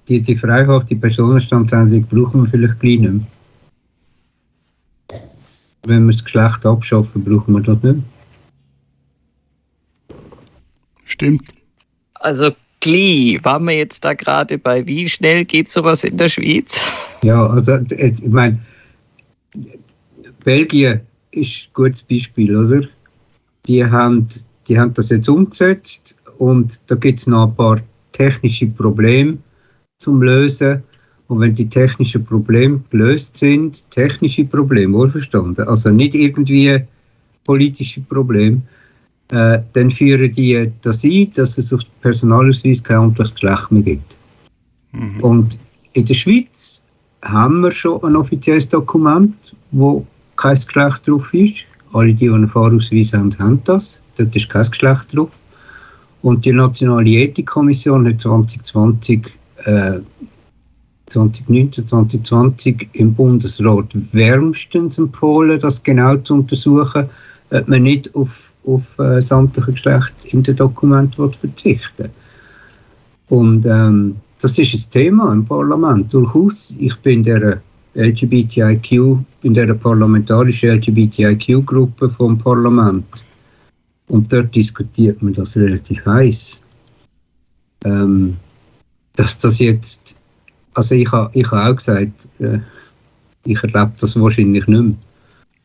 [0.07, 3.27] die, die Freiheit, die Personenstandsänderung brauchen wir vielleicht gleich nicht mehr.
[5.85, 8.03] Wenn wir das Geschlecht abschaffen, brauchen wir das nicht mehr.
[11.05, 11.53] Stimmt.
[12.15, 12.51] Also,
[12.81, 16.81] Glee, waren wir jetzt da gerade bei, wie schnell geht sowas in der Schweiz?
[17.23, 18.59] Ja, also äh, ich meine,
[20.43, 21.01] Belgien
[21.31, 22.87] ist ein gutes Beispiel, oder?
[23.65, 24.27] Die haben,
[24.67, 29.37] die haben das jetzt umgesetzt und da gibt es noch ein paar technische Probleme
[29.99, 30.83] zum Lösen.
[31.27, 36.81] Und wenn die technischen Probleme gelöst sind, technische Probleme, wohlverstanden, also nicht irgendwie
[37.45, 38.61] politische Probleme,
[39.31, 44.17] äh, dann führen die das ein, dass es auf den Personalausweis kein Geschlecht mehr gibt.
[45.21, 45.57] Und
[45.93, 46.81] in der Schweiz
[47.23, 49.35] haben wir schon ein offizielles Dokument,
[49.71, 50.05] wo
[50.37, 51.65] kein Geschlecht drauf ist.
[51.93, 53.99] Alle, die einen Fahrausweis haben, haben das.
[54.15, 55.29] Dort ist kein Geschlecht drauf.
[56.21, 59.27] Und die Nationale Ethikkommission hat 2020,
[59.65, 59.99] äh,
[61.07, 67.07] 2019, 2020 im Bundesrat wärmstens empfohlen, das genau zu untersuchen,
[67.51, 72.09] ob man nicht auf, auf äh, sämtliche Geschlechter in den Dokumenten verzichten.
[73.29, 76.13] Und ähm, das ist ein Thema im Parlament.
[76.13, 77.61] Durchaus, ich bin in der
[77.95, 83.05] LGBTIQ, in der parlamentarischen LGBTIQ-Gruppe vom Parlament.
[84.07, 86.61] Und dort diskutiert man das relativ heiß.
[87.85, 88.37] Ähm,
[89.15, 90.15] dass das jetzt,
[90.73, 92.59] also ich habe ich ha auch gesagt, äh,
[93.45, 94.95] ich erlebe das wahrscheinlich nicht mehr.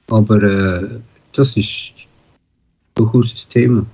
[0.08, 1.00] Aber äh,
[1.32, 1.92] das ist
[2.94, 3.86] durchaus ein Thema.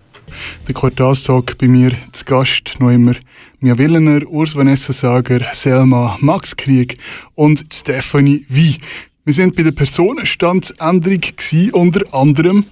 [0.67, 3.15] Der Quartalstag bei mir zu Gast noch immer
[3.61, 6.99] Mia Willener, Urs Vanessa Sager, Selma Max Krieg
[7.35, 8.79] und Stephanie Wie.
[9.25, 12.67] Wir sind bei der Personenstandsänderung gewesen, unter anderem,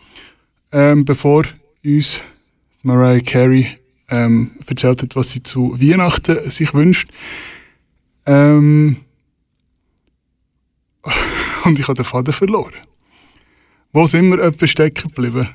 [0.73, 1.45] ähm, bevor
[1.87, 2.21] uns
[2.83, 3.79] Mariah Carey
[4.09, 7.09] ähm, erzählt hat, was sie zu Weihnachten sich wünscht.
[8.27, 8.97] Ähm,
[11.65, 12.75] und ich habe den Faden verloren.
[13.93, 15.49] Wo sind wir etwa stecken geblieben?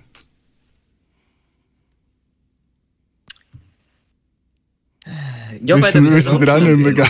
[5.63, 7.07] Ja, Wissen wir- wissen wir auch nicht mehr, gell?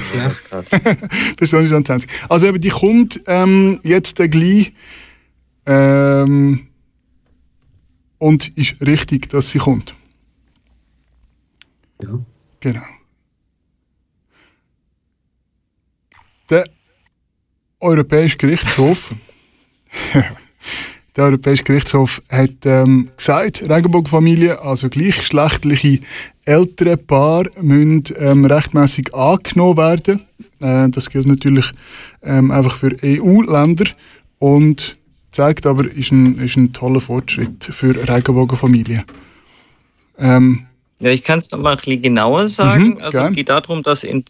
[1.37, 2.09] Personenstand 20.
[2.29, 4.73] Also eben, die kommt ähm, jetzt äh, gleich.
[5.65, 6.67] Ähm,
[8.21, 9.95] und ist richtig, dass sie kommt.
[12.03, 12.19] Ja.
[12.59, 12.83] Genau.
[16.47, 16.65] Der
[17.79, 19.15] Europäische Gerichtshof,
[21.15, 26.01] der Europäische Gerichtshof hat ähm, gesagt, Regenbogenfamilien, also gleichgeschlechtliche
[26.45, 30.27] ältere Paar, müssen ähm, rechtmäßig angenommen werden.
[30.59, 31.71] Äh, das gilt natürlich
[32.21, 33.85] ähm, einfach für EU-Länder
[34.37, 34.95] und
[35.31, 39.03] zeigt aber, ist ein, ist ein toller Fortschritt für Regenbogenfamilien.
[40.19, 40.67] Ähm,
[40.99, 42.89] Ja, ich kann es noch mal ein bisschen genauer sagen.
[42.89, 43.29] Mhm, also gern.
[43.29, 44.23] es geht darum, dass in,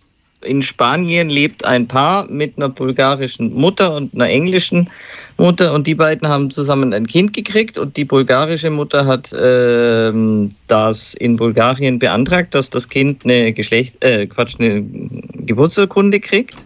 [0.43, 4.89] in Spanien lebt ein Paar mit einer bulgarischen Mutter und einer englischen
[5.37, 10.51] Mutter und die beiden haben zusammen ein Kind gekriegt und die bulgarische Mutter hat ähm,
[10.67, 16.63] das in Bulgarien beantragt, dass das Kind eine Geschlecht, äh, Quatsch, eine Geburtsurkunde kriegt.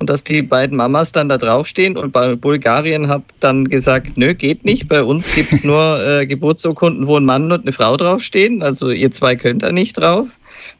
[0.00, 4.34] Und dass die beiden Mamas dann da draufstehen und bei Bulgarien hat dann gesagt, nö,
[4.34, 4.88] geht nicht.
[4.88, 8.62] Bei uns gibt es nur äh, Geburtsurkunden, wo ein Mann und eine Frau draufstehen.
[8.62, 10.28] Also ihr zwei könnt da nicht drauf.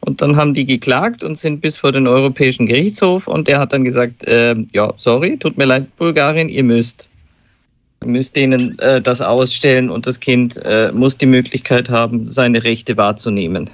[0.01, 3.73] Und dann haben die geklagt und sind bis vor den Europäischen Gerichtshof und der hat
[3.73, 7.09] dann gesagt, äh, ja, sorry, tut mir leid, Bulgarien, ihr müsst.
[8.03, 12.63] Ihr müsst denen äh, das ausstellen und das Kind äh, muss die Möglichkeit haben, seine
[12.63, 13.69] Rechte wahrzunehmen.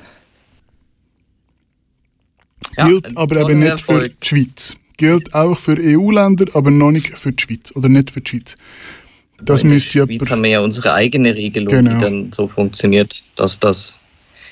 [2.78, 4.22] Ja, gilt aber eben nicht für Erfolg.
[4.22, 4.76] die Schweiz.
[5.02, 7.72] Gilt auch für EU-Länder, aber noch nicht für die Schweiz.
[7.74, 8.56] Oder nicht für die Schweiz.
[9.44, 10.30] Das in der müsste Schweiz jemand.
[10.30, 11.94] haben wir ja unsere eigene Regelung, Genau.
[11.96, 13.98] die dann so funktioniert, dass das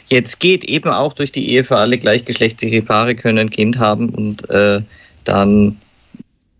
[0.07, 4.09] jetzt geht, eben auch durch die Ehe für alle gleichgeschlechtliche Paare können ein Kind haben
[4.09, 4.81] und äh,
[5.23, 5.77] dann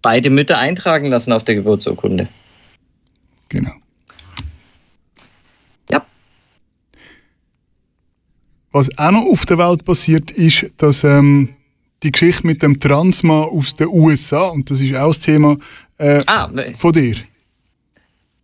[0.03, 2.29] beide Mütter eintragen lassen auf der Geburtsurkunde.
[3.49, 3.73] Genau.
[5.89, 6.05] Ja.
[8.71, 11.55] Was auch noch auf der Welt passiert, ist, dass ähm,
[12.03, 15.57] die Geschichte mit dem Transmann aus den USA, und das ist auch das Thema
[15.97, 17.15] äh, Ah, von dir.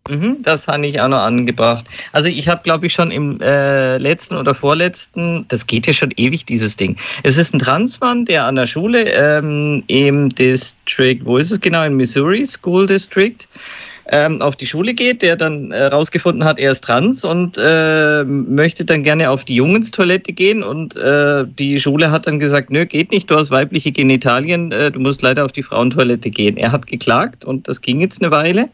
[0.10, 1.86] mhm, das habe ich auch noch angebracht.
[2.12, 6.12] Also ich habe, glaube ich, schon im äh, letzten oder vorletzten, das geht ja schon
[6.18, 6.98] ewig, dieses Ding.
[7.24, 11.84] Es ist ein Transmann, der an der Schule ähm, im District, wo ist es genau,
[11.86, 13.48] in Missouri School District,
[14.12, 18.86] ähm, auf die Schule geht, der dann herausgefunden hat, er ist trans und äh, möchte
[18.86, 23.12] dann gerne auf die Jungenstoilette gehen und äh, die Schule hat dann gesagt, nö, geht
[23.12, 26.58] nicht, du hast weibliche Genitalien, äh, du musst leider auf die Frauentoilette gehen.
[26.58, 28.70] Er hat geklagt und das ging jetzt eine Weile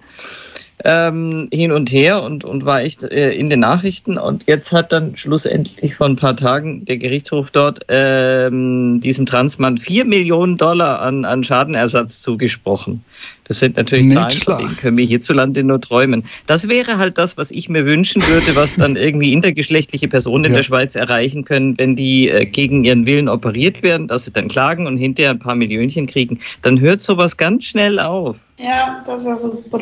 [0.84, 4.18] ähm, hin und her und, und war echt äh, in den Nachrichten.
[4.18, 9.78] Und jetzt hat dann schlussendlich vor ein paar Tagen der Gerichtshof dort ähm, diesem Transmann
[9.78, 13.04] 4 Millionen Dollar an, an Schadenersatz zugesprochen.
[13.52, 14.60] Das sind natürlich Nicht Zahlen, von schlecht.
[14.62, 16.24] denen können wir hierzulande nur träumen.
[16.48, 20.52] Das wäre halt das, was ich mir wünschen würde, was dann irgendwie intergeschlechtliche Personen in
[20.52, 20.60] Ja.
[20.60, 24.48] der Schweiz erreichen können, wenn die äh, gegen ihren Willen operiert werden, dass sie dann
[24.48, 26.40] klagen und hinterher ein paar Millionchen kriegen.
[26.62, 28.38] Dann hört sowas ganz schnell auf.
[28.58, 29.82] Ja, das wäre super.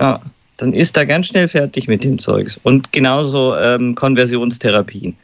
[0.00, 0.20] Ja,
[0.56, 2.58] dann ist er ganz schnell fertig mit dem Zeugs.
[2.64, 5.14] Und genauso ähm, Konversionstherapien.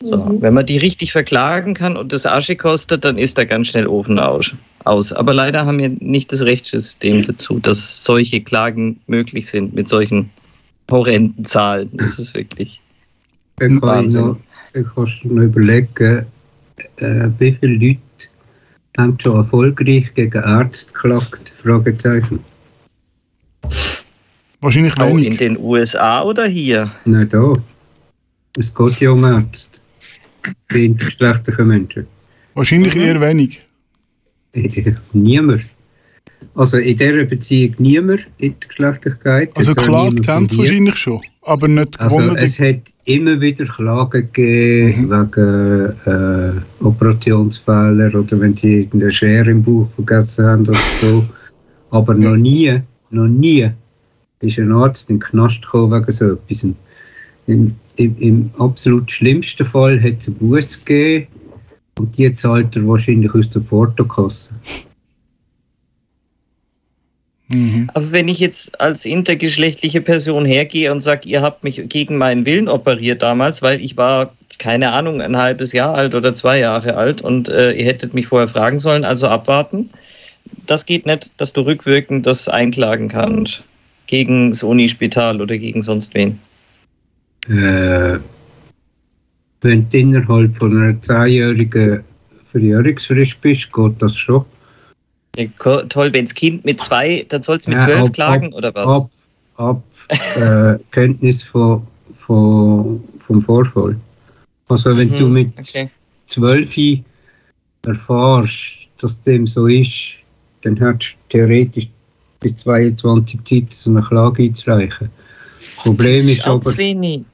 [0.00, 0.40] So, Mhm.
[0.42, 3.86] Wenn man die richtig verklagen kann und das Asche kostet, dann ist da ganz schnell
[3.88, 4.54] Ofen aus.
[4.84, 5.12] aus.
[5.12, 10.30] Aber leider haben wir nicht das Rechtssystem dazu, dass solche Klagen möglich sind mit solchen
[10.90, 11.90] horrenden Zahlen.
[11.94, 12.80] Das ist wirklich.
[13.60, 14.20] Ich Wahnsinn.
[14.26, 14.36] noch,
[14.72, 16.26] ich kann noch überlegen,
[16.98, 17.98] äh, wie viele Leute
[18.96, 21.52] haben schon erfolgreich gegen Ärzte geklagt?
[21.60, 22.38] Fragezeichen.
[24.60, 25.38] Wahrscheinlich Auch in wenig.
[25.38, 26.90] den USA oder hier?
[27.04, 27.52] Nein, da.
[28.56, 29.77] Es geht ja um Ärzte.
[30.68, 32.06] Bei intergeschlechtlichen Menschen.
[32.54, 33.60] Wahrscheinlich eher wenig.
[35.12, 35.62] Niemand.
[36.54, 39.50] Also in dieser Beziehung niemand, Intergeschlechtlichkeit.
[39.56, 42.36] Also Jetzt auch klagt haben sie wahrscheinlich schon, aber nicht Also gewonnen.
[42.36, 45.10] es hat immer wieder Klagen gegeben Mhm.
[45.10, 51.24] wegen äh, Operationsfehler oder wenn sie irgendeine Schere im Bauch vergessen haben oder so.
[51.90, 52.80] Aber noch nie,
[53.10, 53.70] noch nie
[54.40, 56.66] ist ein Arzt in den Knast gekommen wegen so etwas.
[57.48, 61.28] In, im, Im absolut schlimmsten Fall hat es einen Buß gegeben
[61.98, 64.50] und die zahlt er wahrscheinlich aus der Portokasse.
[67.48, 67.90] mhm.
[67.94, 72.44] Aber wenn ich jetzt als intergeschlechtliche Person hergehe und sage, ihr habt mich gegen meinen
[72.44, 76.96] Willen operiert damals, weil ich war, keine Ahnung, ein halbes Jahr alt oder zwei Jahre
[76.96, 79.88] alt und äh, ihr hättet mich vorher fragen sollen, also abwarten.
[80.66, 83.64] Das geht nicht, dass du rückwirkend das einklagen kannst.
[84.06, 86.40] Gegen das Unispital oder gegen sonst wen.
[87.48, 88.18] Äh,
[89.60, 92.04] wenn du innerhalb von einer zehnjährigen
[92.50, 94.44] Verjährungsfrist bist, geht das schon.
[95.36, 95.46] Ja,
[95.84, 99.10] toll, wenns Kind mit zwei, dann soll es mit Ja, zwölf ab- klagen oder was?
[99.56, 101.86] Ab, ab äh, Kenntnis von,
[102.16, 103.96] von, vom Vorfall.
[104.68, 105.88] Also wenn Mhm, du mit okay.
[106.26, 106.76] zwölf
[107.86, 110.16] erfährst, dass dem so ist,
[110.62, 111.88] dann hast du theoretisch
[112.40, 115.08] bis 22 Zeit, so eine Klage einzureichen.
[115.58, 117.24] Das Problem ist auch aber, wenig.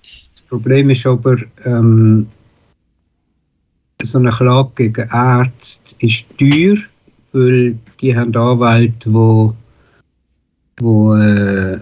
[0.45, 2.27] Das Problem ist aber ähm,
[4.03, 6.77] so eine Klage gegen Ärzte ist teuer,
[7.33, 9.55] weil die haben Anwälte, wo,
[10.79, 11.81] wo, äh,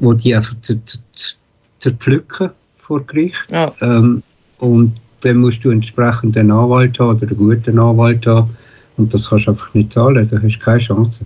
[0.00, 1.34] wo die einfach zer- zer- zer-
[1.80, 3.50] zerpflücken vor Gericht.
[3.50, 3.72] Ja.
[3.80, 4.22] Ähm,
[4.58, 8.56] und dann musst du entsprechend einen Anwalt haben oder einen guten Anwalt haben.
[8.96, 11.24] Und das kannst du einfach nicht zahlen, da hast du keine Chance.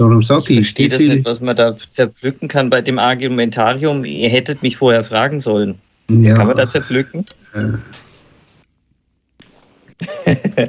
[0.00, 2.98] Darum Ich sage ich, verstehe wie das nicht, was man da zerpflücken kann bei dem
[2.98, 4.06] Argumentarium.
[4.06, 5.78] Ihr hättet mich vorher fragen sollen.
[6.08, 7.26] ja, Kann man da zerpflücken?
[7.52, 7.72] äh,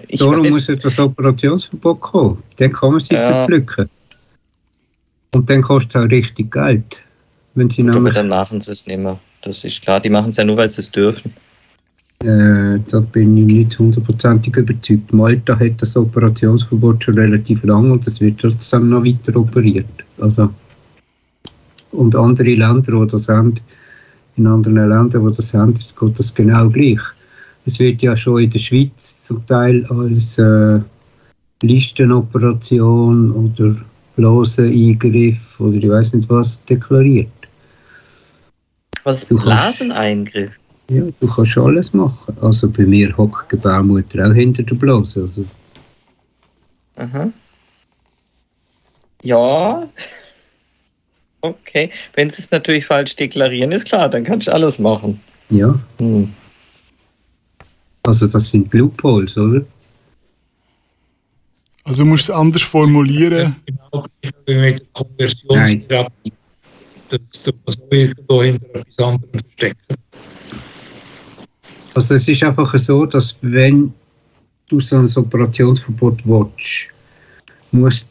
[0.10, 2.44] ich darum weiß, muss etwas Operationsverbot kommen.
[2.58, 3.24] Dann kann man sie Ja.
[3.26, 3.90] zerpflücken.
[5.34, 7.02] Und dann kostet es auch richtig Geld.
[7.56, 9.18] Wenn sie aber dann machen sie es nicht mehr.
[9.44, 11.34] Das ist klar, die machen es ja nur, weil sie es dürfen.
[12.24, 15.14] Äh, da bin ich nicht hundertprozentig überzeugt.
[15.14, 19.86] Malta hat das Operationsverbot schon relativ lang und es wird trotzdem noch weiter operiert.
[20.20, 20.50] Also,
[21.92, 23.56] und andere Länder, die das haben,
[24.38, 27.02] in anderen Ländern, die das haben, geht das genau gleich.
[27.66, 30.80] Es wird ja schon in der Schweiz zum Teil als äh,
[31.64, 33.76] Listenoperation oder
[34.16, 37.30] Blaseneingriff oder ich weiß nicht was deklariert.
[39.04, 40.60] Was kannst- Blaseneingriff?
[40.92, 42.36] Ja, du kannst alles machen.
[42.42, 45.22] Also bei mir hockt die Gebärmutter auch hinter der Blase.
[45.22, 45.46] Also,
[46.98, 47.32] Aha.
[49.24, 49.88] Ja.
[51.42, 51.90] Okay.
[52.16, 55.20] Wenn sie es natürlich falsch deklarieren, ist klar, dann kannst du alles machen.
[55.50, 56.32] ja, Hm.
[58.04, 59.62] also das sind Loopholes, oder?
[61.84, 63.56] Also du musst es anders formulieren.
[63.66, 66.34] Genau mit der Konversionstherapie.
[67.12, 67.52] Man so
[67.90, 69.96] irgendwo hinter etwas anderem verstecken.
[71.94, 73.94] Also es ist einfach so, dass wenn
[74.70, 76.88] du so ein Operationsverbot willst,
[77.72, 78.06] muss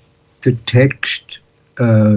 [0.45, 1.41] der Text,
[1.76, 2.16] äh,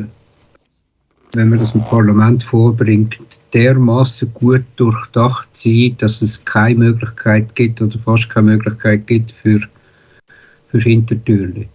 [1.34, 3.18] wenn man das im Parlament vorbringt,
[3.54, 9.62] dermaßen gut durchdacht sein, dass es keine Möglichkeit gibt oder fast keine Möglichkeit gibt für,
[10.70, 11.68] für Hintertürchen.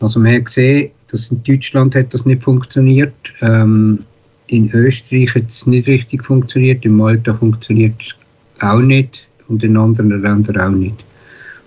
[0.00, 4.04] Also man hat gesehen, dass in Deutschland hat das nicht funktioniert, ähm,
[4.48, 8.14] in Österreich hat es nicht richtig funktioniert, in Malta funktioniert es
[8.62, 11.04] auch nicht und in anderen Ländern auch nicht.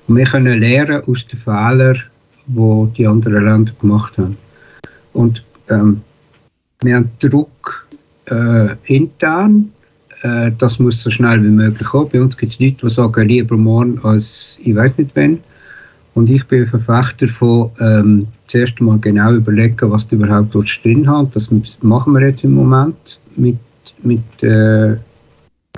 [0.07, 1.97] Und wir können lernen aus den Fehlern,
[2.47, 4.37] die die anderen Länder gemacht haben.
[5.13, 6.01] Und ähm,
[6.81, 7.87] wir haben Druck
[8.29, 9.71] äh, intern,
[10.21, 12.09] äh, das muss so schnell wie möglich kommen.
[12.11, 15.39] Bei uns gibt es Leute, die sagen, lieber morgen als ich weiß nicht wann.
[16.13, 21.09] Und ich bin Verfechter von ähm, zuerst mal genau überlegen, was du überhaupt dort drin
[21.09, 21.35] hast.
[21.35, 23.57] Das machen wir jetzt im Moment mit,
[24.01, 24.95] mit äh,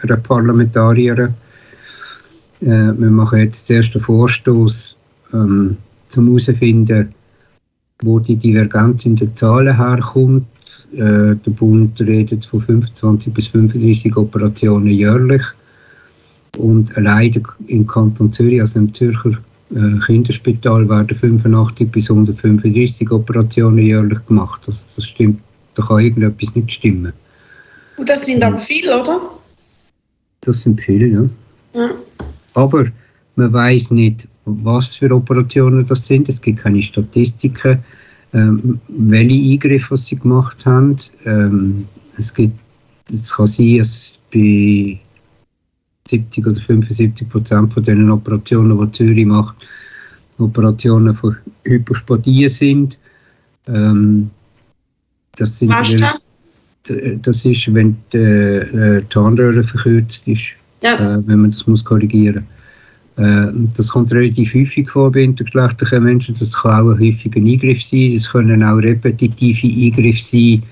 [0.04, 1.34] einer Parlamentarierin.
[2.62, 4.96] Äh, wir machen jetzt zuerst den Vorstoß,
[5.34, 5.78] ähm,
[6.10, 7.14] zum herauszufinden,
[8.02, 10.46] wo die Divergenz in den Zahlen herkommt.
[10.94, 15.44] Äh, der Bund redet von 25 bis 35 Operationen jährlich.
[16.58, 19.32] Und allein im Kanton Zürich, also im Zürcher
[19.76, 24.62] äh, Kinderspital, werden 85 bis 135 Operationen jährlich gemacht.
[24.66, 25.42] Das, das stimmt,
[25.76, 27.14] da kann irgendetwas nicht stimmen.
[27.98, 29.37] Und das sind aber viele, oder?
[30.48, 31.30] Das sind viele, ja.
[31.74, 31.90] Ja.
[32.54, 32.86] Aber
[33.36, 36.30] man weiß nicht, was für Operationen das sind.
[36.30, 37.80] Es gibt keine Statistiken,
[38.34, 40.96] ähm, welche Eingriffe was sie gemacht haben.
[41.26, 41.86] Ähm,
[42.18, 42.58] es, gibt,
[43.12, 44.98] es kann sein, dass bei
[46.08, 49.56] 70 oder 75 Prozent von den Operationen, die Zürich macht,
[50.38, 51.36] Operationen von
[51.66, 52.98] Hypospadie sind.
[53.68, 54.30] Ähm,
[55.36, 56.27] das sind du
[57.22, 57.46] das?
[57.46, 60.44] Ist, wenn die, äh, die Harnröhre verkürzt ist,
[60.84, 60.94] Ja.
[60.96, 62.46] äh, wenn man das muss korrigieren
[63.18, 66.36] äh, Das kommt relativ häufig vor bei intergeschlechtlichen Menschen.
[66.40, 68.14] Das kann auch ein häufiger Eingriff sein.
[68.14, 70.64] Das können auch repetitive Eingriffe sein.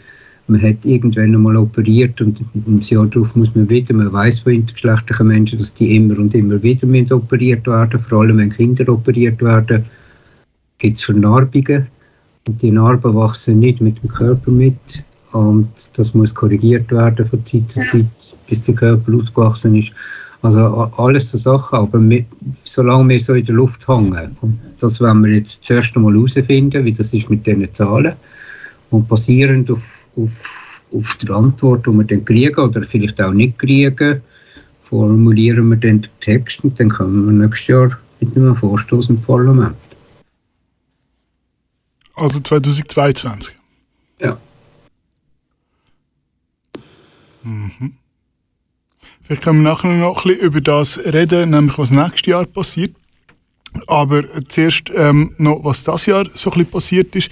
[0.48, 4.54] Man hat irgendwann einmal operiert und im Jahr darauf muss man wieder, man weiß von
[4.54, 9.42] intergeschlechtlichen Menschen, dass die immer und immer wieder operiert werden vor allem wenn Kinder operiert
[9.42, 9.86] werden,
[10.78, 11.88] gibt es Vernarbungen.
[12.48, 15.04] Und die Narben wachsen nicht mit dem Körper mit.
[15.36, 15.68] Und
[15.98, 19.92] das muss korrigiert werden von Zeit zu Zeit, bis der Körper ausgewachsen ist.
[20.42, 20.62] Also
[20.96, 22.26] alles so Sachen, aber mit,
[22.64, 26.86] solange wir so in der Luft hängen, und das werden wir jetzt zuerst einmal herausfinden,
[26.86, 28.14] wie das ist mit diesen Zahlen.
[28.92, 29.84] Und basierend auf,
[30.16, 34.22] auf, auf der Antwort, die wir dann kriegen oder vielleicht auch nicht kriegen,
[34.84, 39.22] formulieren wir dann den Text und dann kommen wir nächstes Jahr mit einem Vorstoß im
[39.22, 39.76] Parlament.
[42.14, 43.54] Also 2022.
[44.22, 44.38] Ja.
[47.46, 47.94] Mhm.
[49.24, 52.96] Vielleicht können wir nachher noch ein bisschen über das reden, nämlich was nächstes Jahr passiert.
[53.88, 57.30] Aber zuerst ähm, noch, was das Jahr so ein bisschen passiert ist.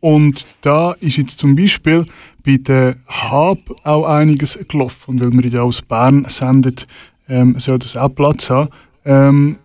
[0.00, 2.06] Und da ist jetzt zum Beispiel
[2.44, 5.20] bei der Hab auch einiges gelaufen.
[5.20, 6.86] Und weil wir ja aus Bern sendet,
[7.28, 8.70] ähm, soll das auch Platz haben.
[9.04, 9.56] Ähm,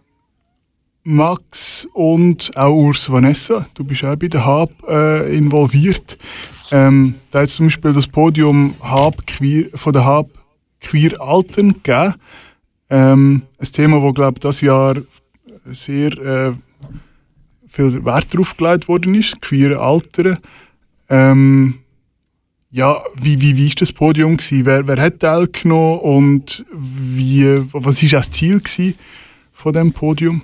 [1.04, 6.18] Max und auch Urs Vanessa, du bist auch bei der Hab äh, involviert.
[6.72, 10.30] Ähm, da hat es zum Beispiel das Podium Hab Queer, von der Hab
[10.82, 12.16] Queer Alten gegeben.
[12.89, 14.95] Ähm, ein Thema, wo glaube das Jahr
[15.66, 16.53] sehr äh,
[17.68, 20.38] viel Wert darauf gelegt worden ist, queer Altern.
[21.09, 21.80] Ähm,
[22.72, 24.66] ja, wie, wie, wie ist das Podium gewesen?
[24.66, 28.95] Wer, wer hat teilgenommen und wie, was ist das Ziel gewesen
[29.53, 30.41] von dem Podium?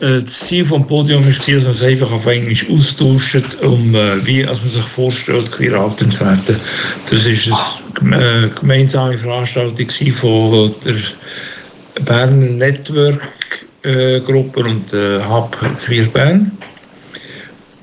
[0.00, 4.26] Äh, das Ziel vom Podium war, dass man es einfach auf Englisch austauscht, um äh,
[4.26, 6.60] wie als man sich vorstellt, queer alten zu werden.
[7.10, 10.96] Das war eine gemeinsame Veranstaltung von der
[12.04, 13.20] Berner Network
[13.82, 16.52] äh, Gruppe und äh, Hub Queer Bern.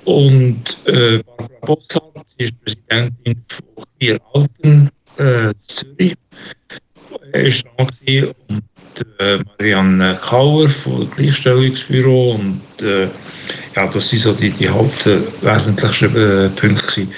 [0.06, 6.16] Und äh, Barbara Bossart ist Präsidentin von Queer Alten äh, Zürich.
[7.32, 8.62] Dran und
[9.20, 13.08] äh, Marianne Kauer vom Gleichstellungsbüro und äh,
[13.76, 17.14] ja, das sind so die, die hauptwesentlichsten äh, Punkte gewesen.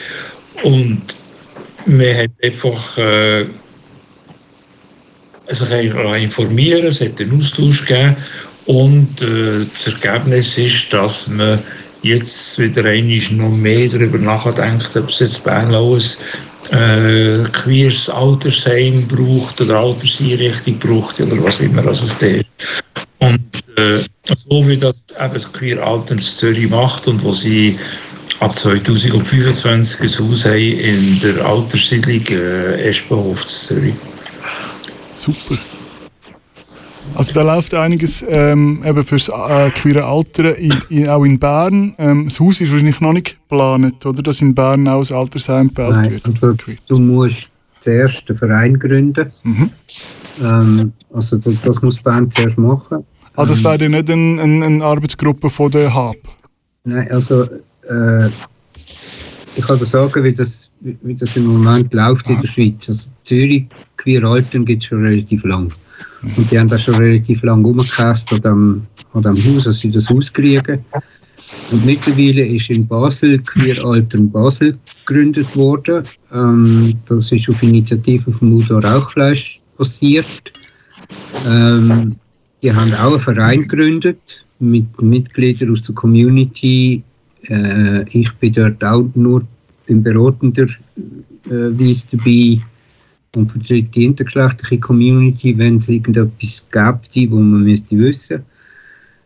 [0.63, 1.01] Und
[1.85, 3.45] wir haben einfach äh,
[5.49, 8.15] sich informieren, es hat einen Austausch gegeben
[8.65, 11.59] und äh, das Ergebnis ist, dass man
[12.05, 15.99] jetzt wieder einmal noch mehr darüber nachdenkt, ob es jetzt Bern auch
[16.71, 22.45] ein äh, queers Altersheim braucht oder Alterseinrichtung braucht oder was immer also es ist.
[23.19, 23.39] Und
[23.77, 23.99] äh,
[24.49, 27.77] so wie das eben Queer Alters Zürich macht und wo sie
[28.39, 33.95] ab 2025 ein Haus haben in der Alterssiedlung äh, Espenhof Zürich.
[35.17, 35.55] Super.
[37.13, 41.95] Also da läuft einiges ähm, eben fürs äh, queere Alter, in, in, auch in Bern.
[41.97, 44.21] Ähm, das Haus ist wahrscheinlich noch nicht geplant, oder?
[44.21, 46.25] Dass in Bern auch ein Altersheim gebaut Nein, wird.
[46.25, 46.53] Also,
[46.87, 49.31] du musst zuerst einen Verein gründen.
[49.43, 49.69] Mhm.
[50.43, 53.05] Ähm, also das, das, muss Bern zuerst machen.
[53.35, 56.17] Also das wäre ja nicht eine ein, ein Arbeitsgruppe von der HAB?
[56.85, 58.27] Nein, also äh,
[59.55, 62.89] ich kann dir sagen, wie das, wie das im Moment läuft in der Schweiz.
[62.89, 65.71] Also Zürich, Queer Alten gibt es schon relativ lang.
[66.37, 68.81] Und die haben da schon relativ lang rumgekauft an dem,
[69.13, 70.83] an dem Haus, als sie das Haus kriegen.
[71.71, 76.03] Und mittlerweile ist in Basel Queer Alten Basel gegründet worden.
[76.33, 80.53] Ähm, das ist auf Initiative von Udo Rauchfleisch passiert.
[81.47, 82.15] Ähm,
[82.61, 87.03] die haben auch einen Verein gegründet mit Mitgliedern aus der Community.
[87.43, 89.43] Äh, ich bin dort auch nur
[89.87, 90.67] in beratender
[91.45, 92.61] äh, Weise dabei
[93.35, 98.43] und vertritt die intergeschlechtliche Community, wenn es irgendetwas gibt, wo man müsste wissen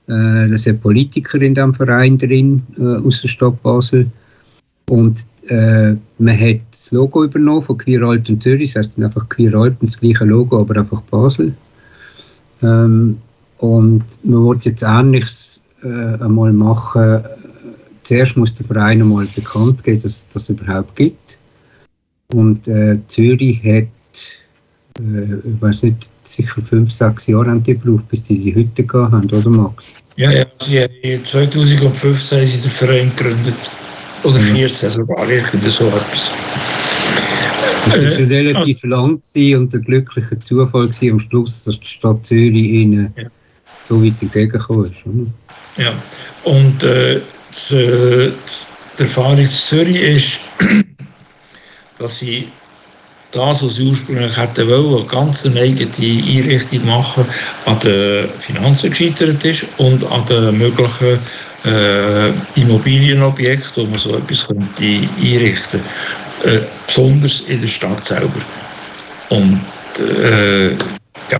[0.07, 4.07] äh, Da sind Politiker in diesem Verein drin, äh, aus der Stadt Basel.
[4.89, 9.53] Und äh, man hat das Logo übernommen von Queer Alpen Zürich, das heißt einfach Queer
[9.53, 11.53] Alpen, das gleiche Logo, aber einfach Basel.
[12.61, 13.17] Ähm,
[13.59, 17.23] und man wollte jetzt Ähnliches äh, einmal machen.
[18.03, 21.37] Zuerst muss der Verein einmal bekannt geben, dass das überhaupt gibt.
[22.33, 23.87] Und äh, Zürich hat
[24.99, 28.83] äh, ich weiß nicht, sicher fünf, sechs Jahre haben die gebraucht, bis die die Hütte
[28.83, 29.93] gehabt haben, oder Max?
[30.15, 33.55] Ja, ja, sie haben 2015 sie den Verein gegründet.
[34.23, 36.31] Oder 14 sogar, irgendwie so etwas.
[37.85, 39.21] Das war äh, relativ also, lang
[39.57, 43.29] und ein glücklicher Zufall gewesen, am Schluss, dass die Stadt Zürich ihnen ja.
[43.81, 45.05] so weit entgegengekommen ist.
[45.05, 45.25] Oder?
[45.77, 45.93] Ja,
[46.43, 48.31] und äh, das, äh,
[48.97, 50.39] die Erfahrung in Zürich ist,
[51.97, 52.49] dass sie
[53.31, 57.25] das, was sie ursprünglich hätten wollen, eine ganz eigene Einrichtung machen,
[57.65, 61.19] an den Finanzen gescheitert ist und an den möglichen
[61.65, 65.81] äh, Immobilienobjekten, wo man so etwas könnte einrichten
[66.41, 66.57] könnte.
[66.57, 68.41] Äh, besonders in der Stadt selber.
[69.29, 69.61] Und
[69.99, 70.71] äh,
[71.31, 71.37] ja,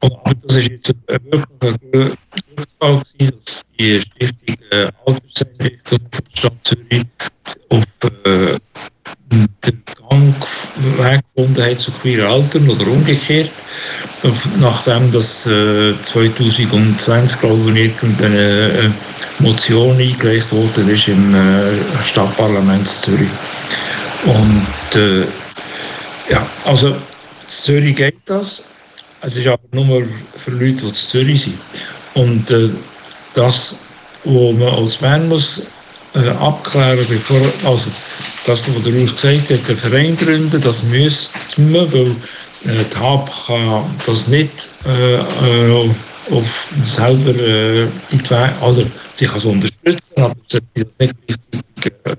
[0.00, 2.14] aber das ist jetzt wirklich ein
[2.54, 7.06] Glücksfall dass die Stiftung äh, Alterseinrichtung der Stadt Zürich
[7.70, 7.84] auf
[8.24, 8.58] äh,
[9.30, 10.34] den Gang
[10.98, 13.50] Weg gefunden hat zu queer Altern oder umgekehrt.
[14.58, 18.90] Nachdem das äh, 2020, glaube ich, irgendeine äh,
[19.38, 23.28] Motion eingereicht wurde ist im äh, Stadtparlament Zürich.
[24.24, 25.26] Und äh,
[26.30, 26.96] ja, also
[27.46, 28.64] Zürich geht das.
[29.22, 30.04] Es ist aber nur
[30.36, 31.58] für Leute, die in Zürich sind.
[32.14, 32.68] Und äh,
[33.34, 33.76] das,
[34.24, 35.62] was man als Bern muss
[36.14, 37.90] äh, abklären, bevor, also
[38.46, 42.10] das, was der Urs gesagt hat, den Verein gründen, das müsste man, weil
[42.64, 44.68] äh, die HAB kann das nicht
[46.30, 48.86] auf selber äh, in die Wege, oder
[49.16, 52.16] sie kann es unterstützen, aber sie sollte das nicht gleichzeitig äh.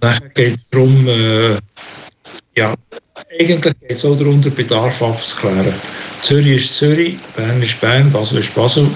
[0.00, 1.08] Dann geht es darum,
[2.56, 2.74] ja,
[3.14, 5.74] eigentlich geht es auch darum, den Bedarf abzuklären.
[6.22, 8.86] Zürich ist Zürich, Bern ist Bern, Basel ist Basel.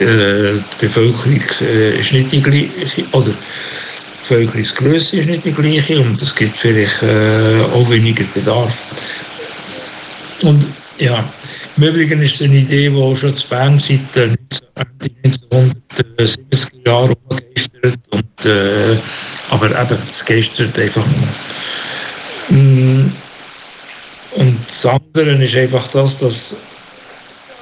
[0.00, 3.34] Äh, die Bevölkerung äh, ist nicht die gleiche, oder die
[4.20, 8.72] Bevölkerungsgröße ist nicht die gleiche und es gibt vielleicht äh, auch weniger Bedarf.
[10.42, 10.66] Und
[10.98, 11.24] ja,
[11.76, 14.34] im Übrigen ist es eine Idee, die schon zu Bern seit äh,
[15.24, 17.98] 1970er Jahren rumgeistert.
[18.10, 18.96] Und, äh,
[19.50, 21.28] aber eben, es geistert einfach nur.
[24.34, 26.54] Und das andere ist einfach das, dass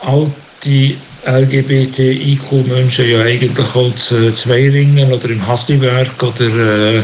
[0.02, 0.30] all
[0.64, 0.96] die
[1.26, 7.02] LGBTIQ-Menschen ja eigentlich auch zu Zweiringen oder im Hasliberg oder äh,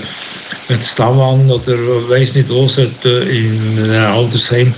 [0.69, 1.77] in Stavan oder
[2.09, 4.75] weiß nicht wo sollten in einem Altersheim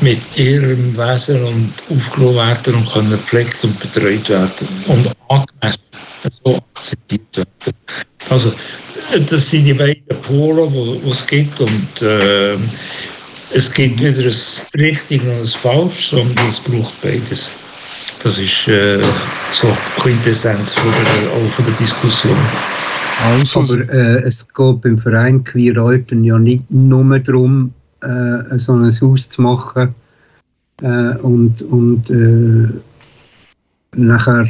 [0.00, 5.90] mit ihrem Wesen und aufgenommen werden und können gepflegt und betreut werden und angemessen
[6.44, 7.76] so akzeptiert werden.
[8.28, 8.52] Also
[9.10, 10.68] das sind die beiden Pole,
[11.04, 12.56] die es gibt und äh,
[13.52, 17.48] es gibt weder ein richtig noch ein falsch, sondern es braucht beides.
[18.22, 18.98] Das ist äh,
[19.52, 22.36] so die Quintessenz von der, auch von der Diskussion.
[23.22, 27.72] Also, Aber äh, es geht beim Verein Queer Alpen ja nicht nur darum,
[28.02, 29.94] äh, so ein Haus zu machen
[30.82, 32.68] äh, und, und äh,
[33.96, 34.48] nachher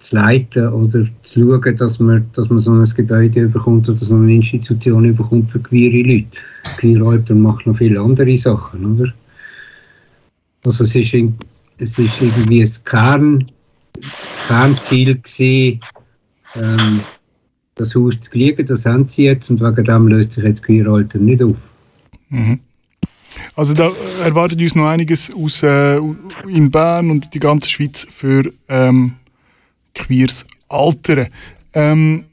[0.00, 4.16] zu leiten oder zu schauen, dass man, dass man so ein Gebäude bekommt oder so
[4.16, 6.26] eine Institution bekommt für queere Leute.
[6.78, 9.12] Queer Alpen macht noch viele andere Sachen, oder?
[10.64, 11.34] Also es ist, in,
[11.78, 13.46] es ist irgendwie das, Kern,
[13.94, 15.80] das Kernziel gewesen,
[16.56, 17.00] ähm,
[17.76, 20.86] das Haus zu kriegen, das haben sie jetzt und wegen dem löst sich jetzt Queer
[20.88, 21.56] Alpen nicht auf.
[22.28, 22.58] Mhm.
[23.54, 23.90] Also da
[24.24, 25.98] erwartet uns noch einiges aus äh,
[26.48, 29.14] in Bern und die ganze Schweiz für ähm,
[29.94, 31.28] queers Altern.
[31.72, 32.24] Ähm,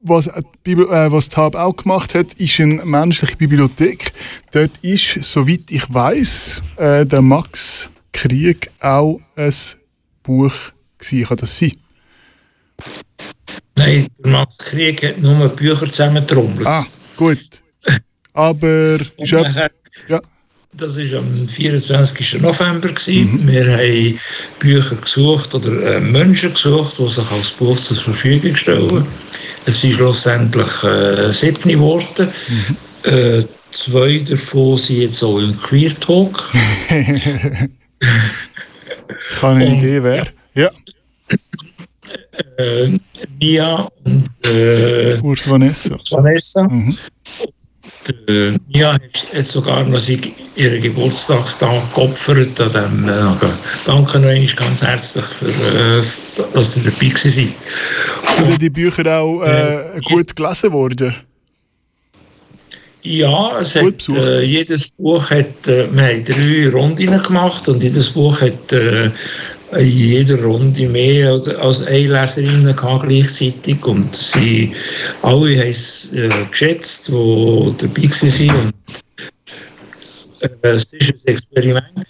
[0.00, 4.12] was, die Bibel, äh, was die HAB auch gemacht hat, ist eine menschliche Bibliothek.
[4.52, 9.52] Dort ist, soweit ich weiß, äh, der Max Krieg auch ein
[10.22, 10.54] Buch
[10.98, 11.26] gewesen.
[11.26, 11.72] Kann das sein?
[13.76, 16.66] Nein, der Max Krieg hat nur Bücher zusammengetrommelt.
[16.66, 16.86] Ah,
[17.16, 17.38] gut.
[18.32, 19.30] Aber ist
[20.08, 20.20] ja.
[20.76, 22.40] Das war am 24.
[22.42, 22.88] November.
[22.88, 23.48] Gewesen.
[23.48, 24.18] Wir haben
[24.58, 29.06] Bücher gesucht oder äh, Menschen gesucht, die sich als Buch zur Verfügung stellen.
[29.64, 32.28] Es sind schlussendlich äh, sieben geworden.
[33.04, 36.44] Äh, zwei davon sind jetzt auch im Queer Talk.
[39.40, 40.26] keine Und- Idee wer.
[40.54, 40.70] Ja,
[42.58, 42.98] Äh,
[43.40, 45.96] Mia und äh, Urs Vanessa.
[46.10, 46.62] Vanessa.
[46.64, 46.96] Mhm.
[48.08, 49.02] Die, äh, Mia hat
[49.32, 52.60] jetzt sogar noch ihren Geburtstagstag geopfert.
[52.60, 53.12] An dem, äh,
[53.84, 56.02] danke noch einmal ganz herzlich, für, äh,
[56.54, 57.48] dass ihr dabei seid.
[58.36, 61.14] Sind die Bücher auch äh, gut gelesen worden?
[63.02, 68.10] Ja, es hat, äh, jedes Buch hat, äh, wir haben drei Runden gemacht und jedes
[68.10, 69.10] Buch hat äh,
[69.72, 74.72] in jeder Runde mehr als, eine Leserin gleichzeitig und sie
[75.22, 78.72] alle haben es äh, geschätzt, die dabei waren.
[80.40, 82.06] Und, äh, es war ein Experiment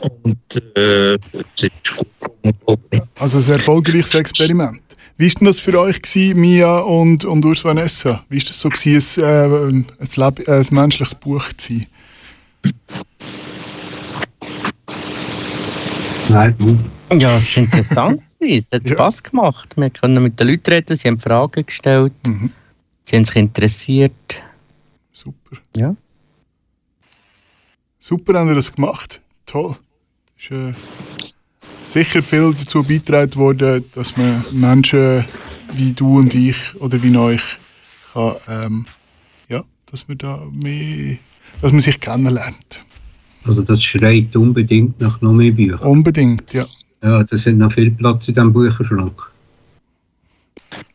[0.00, 2.78] und äh, es ist gut.
[3.18, 4.80] Also ein erfolgreiches Experiment.
[5.16, 8.24] Wie war denn das für euch, gewesen, Mia und, und Urs Vanessa?
[8.28, 11.86] Wie war das so, gewesen, ein, äh, ein, Leb äh, ein menschliches Buch zu sein?
[16.28, 16.78] Nein, du.
[17.12, 18.22] Ja, es war interessant.
[18.40, 18.92] es hat Ja.
[18.94, 19.74] Spass gemacht.
[19.76, 22.50] Wir können mit den Leuten reden, sie haben Fragen gestellt, Mhm.
[23.04, 24.42] sie haben sich interessiert.
[25.12, 25.56] Super.
[25.76, 25.96] Ja.
[27.98, 29.20] Super haben ihr das gemacht.
[29.46, 29.76] Toll.
[30.38, 30.72] Ist äh,
[31.86, 35.24] sicher viel dazu beigetragen worden, dass man Menschen
[35.74, 37.42] wie du und ich oder wie euch
[38.12, 38.86] kann, ähm,
[39.48, 41.16] ja, dass man da mehr,
[41.60, 42.80] dass man sich kennenlernt.
[43.44, 45.80] Also das schreit unbedingt nach noch mehr Büchern.
[45.80, 46.66] Unbedingt, ja.
[47.02, 49.30] Ja, da sind noch viel Platz in diesem Bücherschrank.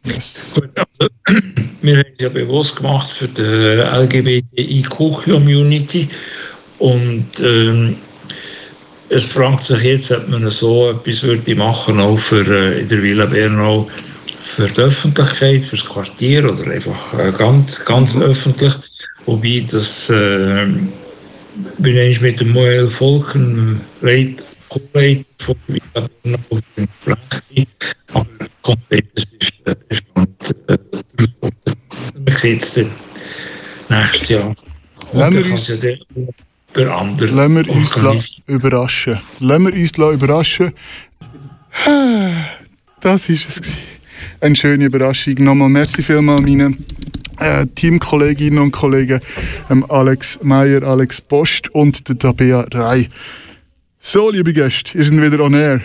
[0.05, 0.51] Yes.
[0.53, 1.09] Gut, also,
[1.81, 6.07] wir haben es ja bewusst gemacht für die LGBTIQ-Community
[6.79, 7.95] und ähm,
[9.09, 13.01] es fragt sich jetzt, ob man so etwas würde machen auch für äh, in der
[13.01, 13.89] Villa Bernau
[14.41, 18.73] für die Öffentlichkeit, für das Quartier oder einfach äh, ganz, ganz öffentlich.
[19.25, 20.67] Wobei das äh,
[21.77, 24.43] bin ich mit dem Moel Volken Leit
[24.73, 27.67] Co-Leiter von der Bernau auf Gespräch gewesen.
[28.13, 28.27] Aber
[28.61, 29.75] konkret das ist, äh,
[30.15, 30.77] noch nicht äh.
[32.25, 32.91] Man sieht es dann
[33.89, 34.47] nächstes Jahr.
[34.47, 35.75] Und dann kann es ja
[36.75, 39.19] über andere Lassen wir uns überraschen.
[39.39, 40.73] Lassen wir uns überraschen.
[43.01, 43.61] Das ist es.
[44.39, 45.33] Eine schöne Überraschung.
[45.39, 46.85] Nochmal merci vielmals meinen
[47.39, 49.19] äh, Teamkolleginnen und Kollegen
[49.69, 53.09] ähm, Alex Meyer, Alex Post und der Tabea Rai.
[54.05, 55.79] So, liebe Gäste, ihr seid wieder on air.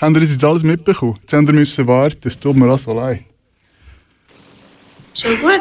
[0.00, 1.16] Habt ihr das jetzt alles mitbekommen?
[1.20, 2.28] Jetzt haben wir müssen warten.
[2.28, 3.24] Es tut mir auch so leid.
[5.14, 5.60] Schon gut.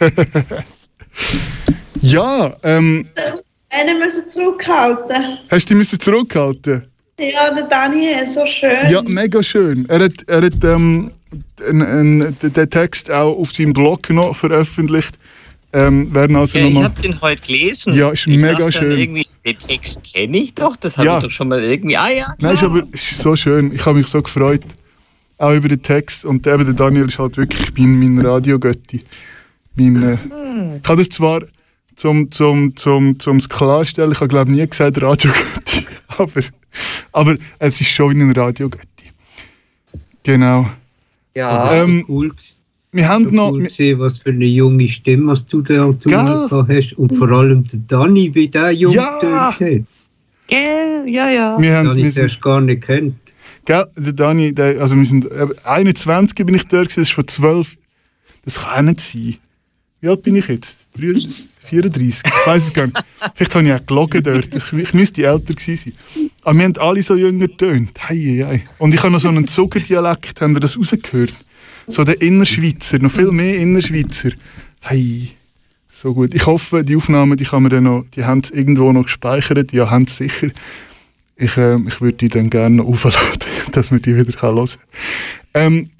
[2.00, 3.06] Ja, ähm,
[3.68, 5.38] Einen müssen zurückhalten.
[5.50, 6.86] hast du müssen zurückhalten?
[7.18, 8.90] Ja, der Daniel, so schön.
[8.90, 9.86] Ja, mega schön.
[9.90, 11.10] Er hat, er hat ähm,
[11.58, 15.18] den den Text auch auf seinem Blog noch veröffentlicht.
[15.74, 17.94] Ähm, werden also Ja, ich habe den heute gelesen.
[17.94, 18.98] Ja, ist ich mega dachte schön.
[18.98, 21.18] Irgendwie, den Text kenne ich doch, das habe Ja.
[21.18, 21.96] ich doch schon mal irgendwie.
[21.96, 22.70] Ah ja, Nein, ist klar.
[22.72, 23.74] aber es ist so schön.
[23.74, 24.62] Ich habe mich so gefreut.
[25.38, 26.24] Auch über den Text.
[26.26, 29.00] Und eben der Daniel ist halt wirklich mein, mein Radiogötti.
[29.74, 31.40] Mein, äh, ich habe das zwar
[31.96, 35.86] zum, zum, zum, zum Klarstellen, ich habe glaube nie gesagt Radiogötti.
[36.18, 36.42] Aber,
[37.12, 38.86] aber es ist schon ein Radiogötti.
[40.22, 40.68] Genau.
[41.34, 41.72] ja.
[41.74, 42.59] Ähm, cool gewesen.
[42.92, 43.52] Wir haben noch.
[43.52, 45.92] cool gesehen, was für eine junge Stimme was du da?
[45.92, 46.92] Tunnel gehabt hast.
[46.94, 49.20] Und vor allem der Dani, wie der jung Ja!
[49.22, 49.58] hat.
[49.58, 49.84] Gell,
[51.06, 51.56] ja, ja.
[51.60, 53.14] Wir haben, wir hast du gar nicht kennt.
[53.64, 57.12] Gell, der Dani, der, also wir sind, äh, 21 bin ich da, gewesen, das ist
[57.12, 57.76] von 12.
[58.44, 59.36] Das kann nicht sein.
[60.00, 60.76] Wie alt bin ich jetzt?
[60.98, 62.22] 33, 34?
[62.24, 63.04] Ich weiß es gar nicht.
[63.34, 64.54] Vielleicht habe ich auch gelogen dort.
[64.54, 66.30] Ich, ich müsste älter gewesen sein.
[66.42, 67.90] Aber wir haben alle so jünger getönt.
[68.08, 68.64] Hei, hei.
[68.78, 70.40] Und ich habe noch so einen Zuckerdialekt.
[70.40, 71.32] Habt ihr das rausgehört?
[71.88, 74.30] So der Innerschweizer, noch viel mehr Innerschweizer.
[74.84, 75.28] Hei.
[75.90, 76.34] So gut.
[76.34, 79.72] Ich hoffe, die Aufnahmen, die kann man dann noch, die haben es irgendwo noch gespeichert.
[79.72, 80.48] Ja, haben sie sicher.
[81.36, 83.18] Ich, ähm, ich würde die dann gerne noch aufladen,
[83.72, 84.78] dass man die wieder kann hören kann.
[85.54, 85.90] Ähm,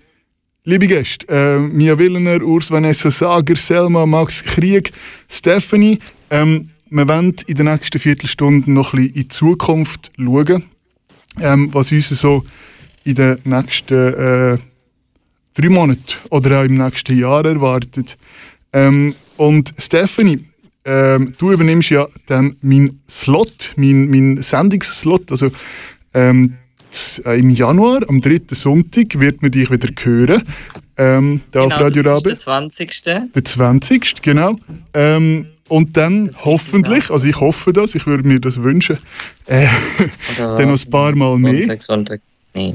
[0.64, 4.92] liebe Gäste, äh, Mia Willener, Urs Vanessa Sager, Selma, Max Krieg,
[5.28, 5.98] Stephanie,
[6.30, 10.64] ähm, wir wollen in den nächsten Viertelstunden noch ein bisschen in die Zukunft schauen,
[11.40, 12.44] ähm, was uns so
[13.04, 14.58] in den nächsten äh,
[15.54, 18.16] drei Monaten oder auch im nächsten Jahr erwartet.
[18.72, 20.46] Ähm, und Stephanie,
[20.84, 25.30] ähm, du übernimmst ja dann meinen Slot, mein, mein Sendungsslot.
[25.30, 25.50] Also
[26.14, 26.54] ähm,
[26.90, 28.40] z- äh, im Januar, am 3.
[28.52, 30.42] Sonntag, wird man dich wieder hören.
[30.96, 33.02] Ähm, da genau, auf Radio das ist der 20.
[33.02, 34.22] Der 20.
[34.22, 34.56] genau.
[34.94, 38.98] Ähm, und dann hoffentlich, also ich hoffe das, ich würde mir das wünschen,
[39.46, 39.68] äh,
[40.36, 41.58] dann noch ein paar Mal mehr.
[41.60, 42.20] Sonntag, Sonntag.
[42.54, 42.74] Nee.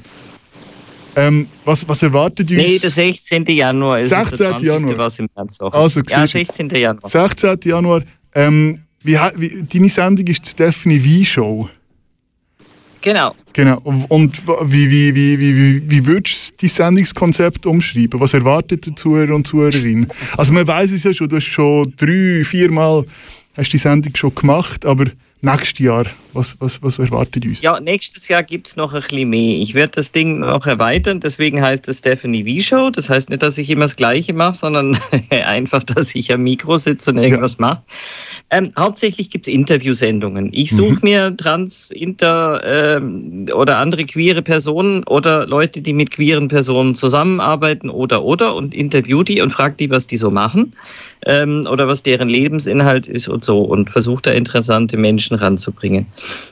[1.16, 2.58] Ähm, was, was erwartet uns?
[2.58, 3.46] nee, der 16.
[3.46, 4.38] Januar ist es 16.
[4.38, 4.68] der 20.
[4.68, 4.98] Januar.
[4.98, 5.74] was im März auch.
[5.74, 6.68] Also, ja, siehst du.
[6.68, 6.70] 16.
[6.70, 7.10] Januar.
[7.10, 7.60] 16.
[7.64, 8.02] Januar.
[8.34, 11.70] Ähm, wie, wie, deine Sendung ist die Stephanie V-Show.
[13.06, 13.36] Genau.
[13.54, 13.80] Genau.
[14.10, 18.20] Und wie, wie, wie, wie, wie, würdest du dein Sendungskonzept umschreiben?
[18.20, 20.08] Was erwartet der Zuhörer und Zuhörerin?
[20.36, 23.06] Also man weiß es ja schon, du hast schon drei, vier Mal
[23.56, 25.06] hast die Sendung schon gemacht, aber
[25.42, 27.62] nächstes Jahr, was, was, was erwartet uns?
[27.62, 29.58] Ja, nächstes Jahr gibt es noch ein bisschen mehr.
[29.58, 32.90] Ich werde das Ding noch erweitern, deswegen heißt es Stephanie V Show.
[32.90, 34.98] Das heißt nicht, dass ich immer das Gleiche mache, sondern
[35.30, 37.82] einfach, dass ich am Mikro sitze und irgendwas mache.
[38.50, 40.50] Ähm, hauptsächlich gibt es Interviewsendungen.
[40.54, 46.48] Ich suche mir trans, inter ähm, oder andere queere Personen oder Leute, die mit queeren
[46.48, 50.74] Personen zusammenarbeiten oder oder und interview die und frage die, was die so machen
[51.26, 56.06] ähm, oder was deren Lebensinhalt ist und so und versuche da interessante Menschen ranzubringen.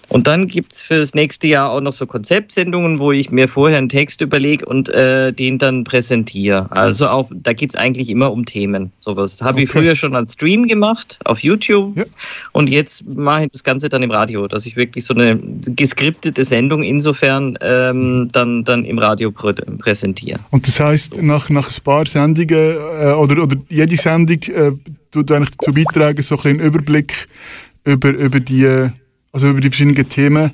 [0.09, 3.47] Und dann gibt es für das nächste Jahr auch noch so Konzeptsendungen, wo ich mir
[3.47, 6.67] vorher einen Text überlege und äh, den dann präsentiere.
[6.71, 8.91] Also auch, da geht es eigentlich immer um Themen.
[8.99, 9.79] Sowas habe ich Okay.
[9.79, 12.05] früher schon als Stream gemacht auf YouTube Ja.
[12.53, 16.43] und jetzt mache ich das Ganze dann im Radio, dass ich wirklich so eine geskriptete
[16.43, 20.39] Sendung insofern ähm, dann, dann im Radio prä präsentiere.
[20.51, 22.49] Und das heißt nach, nach ein paar Sendungen
[23.01, 24.71] äh, oder, oder jede Sendung äh,
[25.11, 27.27] tut eigentlich dazu beitragen, so ein einen Überblick
[27.85, 28.89] über, über, die,
[29.31, 30.51] also über die verschiedenen Themen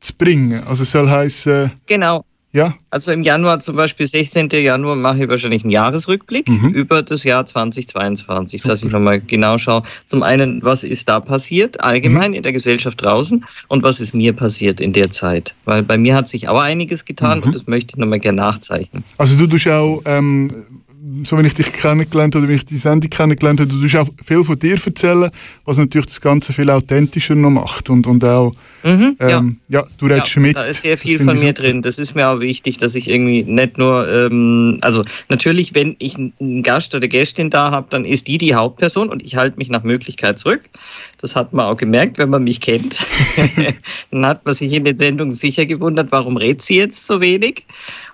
[0.00, 0.62] zu bringen.
[0.66, 2.24] Also es soll heißen, Genau.
[2.52, 4.48] ja, Also im Januar zum Beispiel, 16.
[4.50, 6.68] Januar, mache ich wahrscheinlich einen Jahresrückblick Mhm.
[6.70, 9.82] über das Jahr 2022, dass ich nochmal genau schaue.
[10.06, 12.36] Zum einen, was ist da passiert, allgemein Mhm.
[12.36, 15.54] in der Gesellschaft draußen und was ist mir passiert in der Zeit.
[15.64, 17.44] Weil bei mir hat sich auch einiges getan Mhm.
[17.46, 19.04] und das möchte ich nochmal gerne nachzeichnen.
[19.18, 20.50] Also du tust auch, ähm,
[21.22, 24.08] so wenn ich dich kennengelernt oder wenn ich die Sendung kennengelernt habe, du tust auch
[24.24, 25.30] viel von dir erzählen,
[25.64, 29.38] was natürlich das Ganze viel authentischer noch macht und, und auch, Mhm, ja.
[29.38, 29.82] ähm, ja.
[29.96, 30.56] du redest Ja, mit.
[30.56, 31.52] Da ist sehr viel von mir super.
[31.54, 31.80] drin.
[31.80, 36.16] Das ist mir auch wichtig, dass ich irgendwie nicht nur, ähm, also natürlich, wenn ich
[36.18, 39.70] einen Gast oder Gästin da habe, dann ist die die Hauptperson und ich halte mich
[39.70, 40.60] nach Möglichkeit zurück.
[41.18, 42.98] Das hat man auch gemerkt, wenn man mich kennt.
[44.10, 47.64] dann hat man sich in den Sendungen sicher gewundert, warum redet sie jetzt so wenig?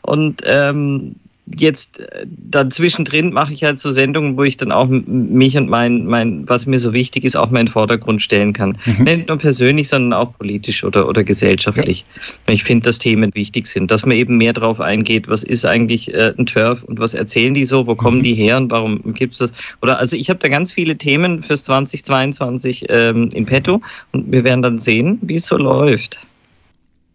[0.02, 1.16] Und ähm,
[1.58, 5.68] jetzt äh, dann zwischendrin mache ich halt so Sendungen, wo ich dann auch mich und
[5.68, 8.78] mein, mein, was mir so wichtig ist, auch mal in den Vordergrund stellen kann.
[8.84, 9.04] Mhm.
[9.04, 12.04] Nicht nur persönlich, sondern auch politisch oder, oder gesellschaftlich.
[12.46, 16.14] Ich finde, dass Themen wichtig sind, dass man eben mehr darauf eingeht, was ist eigentlich
[16.14, 18.22] äh, ein Turf und was erzählen die so, wo kommen Mhm.
[18.22, 19.52] die her und warum gibt es das?
[19.82, 23.80] Oder also ich habe da ganz viele Themen fürs 2022 ähm, in petto
[24.12, 26.18] und wir werden dann sehen, wie es so läuft.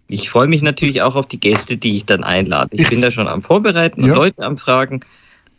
[0.08, 2.70] Ich freue mich natürlich auch auf die Gäste, die ich dann einlade.
[2.74, 4.16] Ich, Ich- bin da schon am Vorbereiten und Ja.
[4.16, 4.99] Leute am Fragen.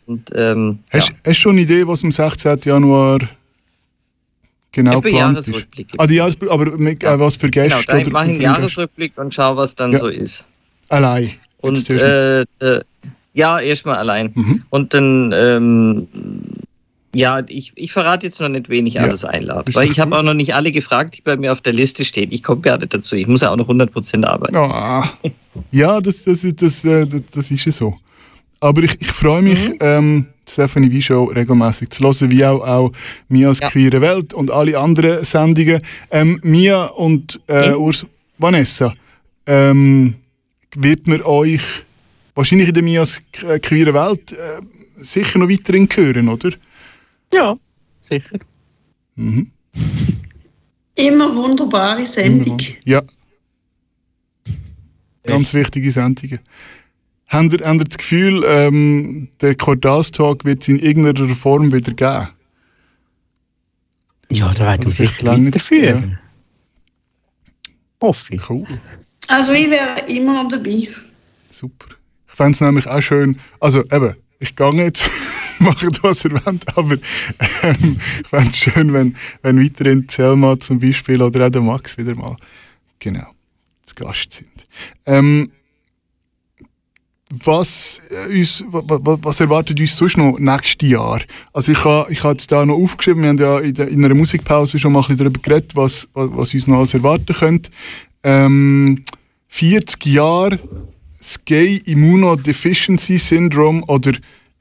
[0.05, 0.99] Und ähm, ja.
[0.99, 2.59] Hast, hast du schon eine Idee, was am 16.
[2.63, 3.19] Januar
[4.71, 5.47] genau Etwa geplant ist?
[5.47, 5.87] Jahresrückblick.
[5.97, 7.81] Ah, die Jahresrückblick, aber mit, äh, was für Gäste?
[7.85, 8.41] genau, oder mache ich einen?
[8.41, 9.99] Jahresrückblick und schaue, was dann Ja.
[9.99, 10.45] so ist.
[10.89, 11.33] Allein.
[11.59, 12.45] Und äh, äh,
[13.33, 14.31] ja, erstmal allein.
[14.33, 14.63] Mhm.
[14.69, 16.07] Und dann, ähm,
[17.17, 19.73] ja, ich, ich verrate jetzt noch nicht, wen ich Ja, alles einlade.
[19.75, 22.31] Weil ich habe auch noch nicht alle gefragt, die bei mir auf der Liste stehen.
[22.31, 23.15] Ich komme gar nicht dazu.
[23.15, 24.55] Ich muss ja auch noch 100% arbeiten.
[24.55, 25.09] Ah,
[25.71, 27.95] ja, das, das, ist- das, äh, das, das ist ja so.
[28.59, 29.75] Aber ich, ich freue mich, Mhm.
[29.81, 32.91] ähm, Stephanie Wie Show regelmäßig zu hören, wie auch, auch
[33.29, 33.69] Mias Ja.
[33.69, 35.81] Queere Welt und alle anderen Sendungen.
[36.11, 37.77] Ähm, Mia und äh, Mhm.
[37.77, 38.05] Urs
[38.37, 38.93] Vanessa,
[39.45, 40.15] ähm,
[40.75, 41.61] wird man euch
[42.35, 44.61] wahrscheinlich in der Mias K- Queere Welt äh,
[45.01, 46.49] sicher noch weiterhin hören, oder?
[47.33, 47.57] Ja,
[48.01, 48.39] sicher.
[49.15, 49.51] Mhm.
[50.95, 52.57] Immer wunderbare Sendung.
[52.85, 53.01] Ja.
[55.23, 56.39] Ganz wichtige Sendungen.
[57.27, 61.91] Habt ihr, habt ihr das Gefühl, ähm, der Cordas-Talk wird es in irgendeiner Form wieder
[61.93, 62.29] geben?
[64.29, 66.19] Ja, da werden wir sicher lange- weiterführen.
[68.01, 68.49] Hoffe ich.
[68.49, 68.65] Cool,
[69.27, 70.87] Also ich wäre immer noch dabei.
[71.51, 71.87] super.
[72.27, 75.09] Ich fände es nämlich auch schön, also eben, ich gehe jetzt,
[75.63, 76.93] mache was ihr wollt, aber
[77.63, 81.97] ähm, ich fände es schön, wenn, wenn weiterhin Selma zum Beispiel oder auch der Max
[81.97, 82.35] wieder mal
[82.99, 83.27] genau
[83.85, 84.67] zu Gast sind.
[85.05, 85.51] Ähm,
[87.29, 91.21] was, äh, uns, wa- wa- was erwartet uns sonst noch nächstes Jahr?
[91.51, 94.05] Also ich habe ich ha jetzt da noch aufgeschrieben, wir haben ja in, der, in
[94.05, 97.69] einer Musikpause schon mal ein bisschen darüber geredet, was, was, uns noch alles erwarten könnte.
[98.23, 99.03] Ähm,
[99.49, 100.59] 40 Jahre
[101.45, 104.13] Gay Immunodeficiency Syndrome oder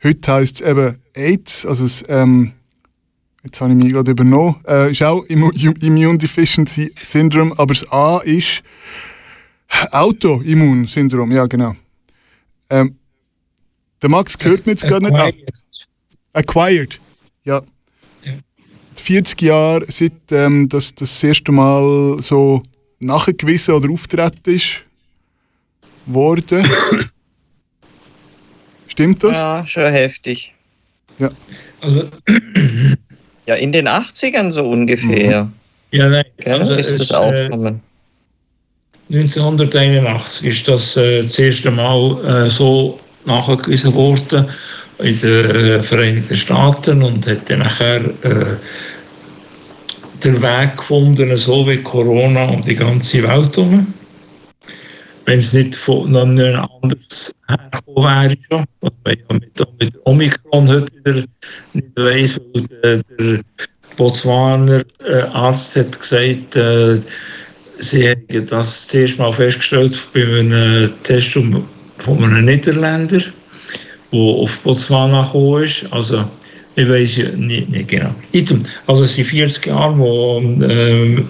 [0.07, 2.53] heute heisst es eben AIDS, also das, ähm,
[3.45, 7.91] jetzt habe ich mich gerade übernommen, äh, ist auch Immu Immune Deficiency Syndrome, aber das
[7.91, 8.63] A ist
[9.91, 11.75] Autoimmunsyndrom, ja genau.
[12.71, 12.97] Ähm,
[14.01, 15.33] der Max hört mir jetzt gar nicht an.
[16.33, 17.01] Acquired.
[17.45, 17.63] Ja.
[18.95, 22.63] 40 Jahre seit ähm, das, das erste Mal so
[22.99, 24.85] nachgewiesen oder auftreten ist
[26.07, 26.67] worden.
[28.97, 29.37] Stimmt das?
[29.37, 30.55] Ja, schon heftig.
[31.83, 32.05] Also,
[33.45, 35.51] Ja, in den 80ern so ungefähr.
[35.93, 36.55] ja, nein, Gell?
[36.55, 37.83] also ist es, das äh, aufgekommen.
[39.11, 44.49] 1981 ist das äh, das erste Mal äh, so nachgewiesen worden
[44.99, 48.57] in den äh, Vereinigten Staaten und hat dann nachher äh,
[50.25, 53.93] den Weg gefunden, so wie Corona um die ganze Welt herum.
[55.27, 60.07] Wenn es nicht von noch nicht anders hergekommen wäre, schon, was man ja mit, mit
[60.07, 61.25] Omikron heute wieder
[61.73, 63.41] nicht weiss, weil der, der
[63.97, 66.99] Botswaner äh, Arzt hat gesagt, äh,
[67.79, 71.65] Sie haben das zuerst mal festgestellt bei einem Test von
[72.25, 73.21] einem Niederländer,
[74.13, 75.85] der auf Botswana gekommen ist.
[75.91, 76.25] Also,
[76.77, 78.15] ich weiß ja nicht, nicht genau.
[78.33, 78.63] Item.
[78.87, 81.29] Also, es sind 40 Jahre, wo ähm,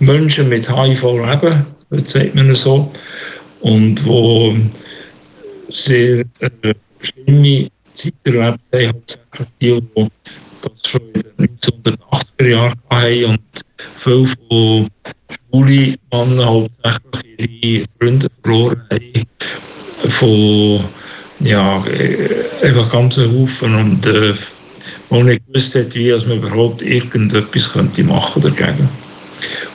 [0.00, 2.90] Menschen mit HIV leben, es so,
[3.60, 4.56] und wo
[5.68, 10.08] sehr äh, schlimme Zeiten erlebt haben, hauptsächlich die, die
[10.62, 13.40] das schon in den 1980er Jahren hatten und
[13.96, 14.88] viele von
[15.50, 19.26] schwule Männer hauptsächlich ihre Freunde verloren haben.
[20.08, 20.84] Von,
[21.40, 21.84] ja,
[22.62, 24.34] einfach ganz einen Haufen und äh,
[25.10, 28.88] man nicht gewusst hat, wie man überhaupt irgendetwas könnte machen dagegen.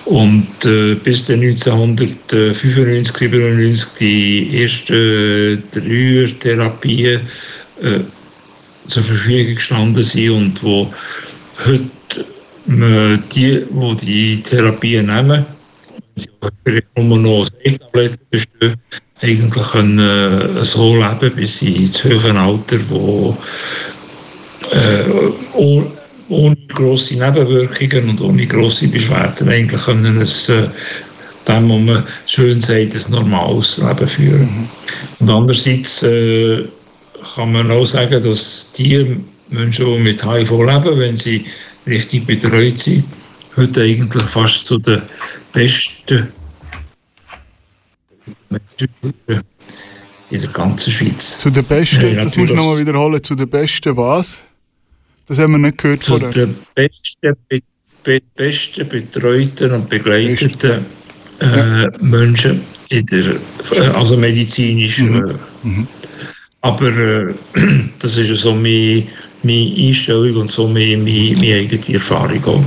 [0.06, 7.22] Und äh, bis dann 1995, 97 die ersten Dreier-Therapien
[7.82, 8.00] äh,
[8.88, 10.94] zur Verfügung gestanden sind und wo
[11.66, 12.26] heute
[12.68, 15.46] die, die die Therapien nehmen,
[16.16, 17.50] wenn sie nur noch
[17.96, 18.76] Tabletten bestehen,
[19.22, 23.38] eigentlich können, äh, so leben bis ins höhere Alter, wo
[24.72, 25.04] äh,
[26.30, 30.68] ohne grosse Nebenwirkungen und ohne grosse Beschwerden eigentlich können es äh,
[31.48, 34.70] dem, was man schön sagt, ein normales Leben führen.
[35.20, 36.66] Und andererseits äh,
[37.36, 39.18] kann man auch sagen, dass die
[39.50, 41.46] Menschen, die mit HIV leben, wenn sie
[41.86, 43.04] richtig betreut sind,
[43.56, 45.02] heute eigentlich fast zu den
[45.54, 46.28] besten
[48.50, 49.44] Menschen
[50.32, 51.38] in der ganzen Schweiz.
[51.38, 54.44] Zu den Besten, Ja, das musst du nochmal wiederholen, zu den Besten was?
[55.28, 56.30] Das haben wir nicht gehört Zu vorher.
[56.32, 57.60] den besten, be
[58.04, 60.86] be besten betreuten und begleiteten
[61.40, 63.36] äh, Menschen in der,
[63.72, 65.00] äh, also medizinisch.
[65.00, 65.16] Mhm.
[65.16, 65.88] Äh, Mhm.
[66.62, 67.34] aber äh,
[68.00, 69.08] das ist so meine,
[69.42, 72.64] meine Einstellung und so meine, meine, meine eigene Erfahrung auch.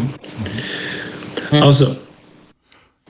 [1.62, 1.96] Also,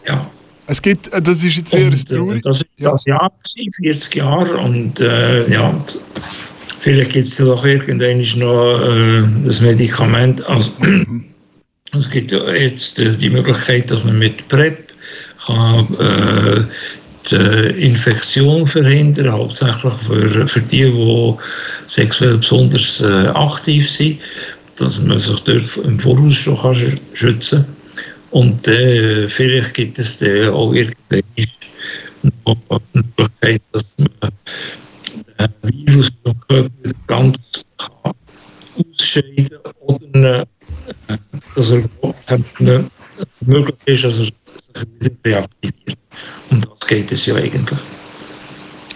[0.06, 0.30] ja.
[0.66, 2.42] Es gibt, äh, das ist jetzt sehr Und, traurig.
[2.42, 4.58] das war das Jahr, gewesen, 40 Jahre.
[4.58, 5.74] Und ja,
[6.80, 10.46] vielleicht gibt es doch irgendwann noch äh, das Medikament.
[10.48, 10.70] Also,
[11.96, 14.92] es gibt ja jetzt äh, die Möglichkeit, dass man mit PrEP
[15.46, 16.62] kann, äh,
[17.30, 21.34] die Infektion verhindern, hauptsächlich für, für die, die
[21.86, 24.18] sexuell besonders äh, aktiv sind,
[24.76, 27.76] dass man sich dort im Voraus schon kann sch- schützen kann.
[28.30, 31.22] Und äh, vielleicht gibt es dann auch irgendwann
[32.46, 32.56] noch
[32.94, 34.30] die Möglichkeit, dass man
[35.38, 37.64] den Virus vom Körper ganz
[38.76, 41.16] ausscheiden oder äh,
[41.54, 42.42] dass er überhaupt
[43.40, 44.34] möglich ist, dass er sich
[45.00, 45.98] wieder reaktiviert.
[46.50, 47.78] Und das geht es ja eigentlich.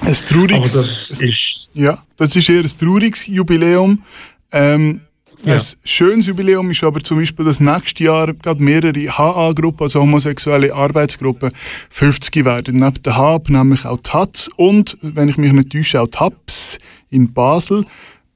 [0.01, 4.03] Ein Aber trauriges, das ist ja, das ist eher ein trauriges Jubiläum.
[4.51, 5.01] Ähm,
[5.45, 5.55] Ja.
[5.55, 10.73] Ein schönes Jubiläum ist aber zum Beispiel, dass nächstes Jahr gerade mehrere HA-Gruppen, also homosexuelle
[10.73, 11.51] Arbeitsgruppen,
[11.91, 12.79] 50 werden.
[12.79, 16.79] Neben der HAB nämlich auch TAZ und, wenn ich mich nicht täusche, auch TAPS
[17.11, 17.85] in Basel.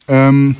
[0.09, 0.57] Ähm,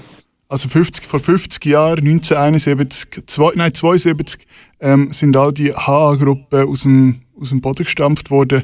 [0.49, 4.47] also 50, vor 50 Jahren, 1971, zwei, nein, 72,
[4.79, 8.63] ähm, sind all die HA-Gruppen aus dem, aus dem Boden gestampft worden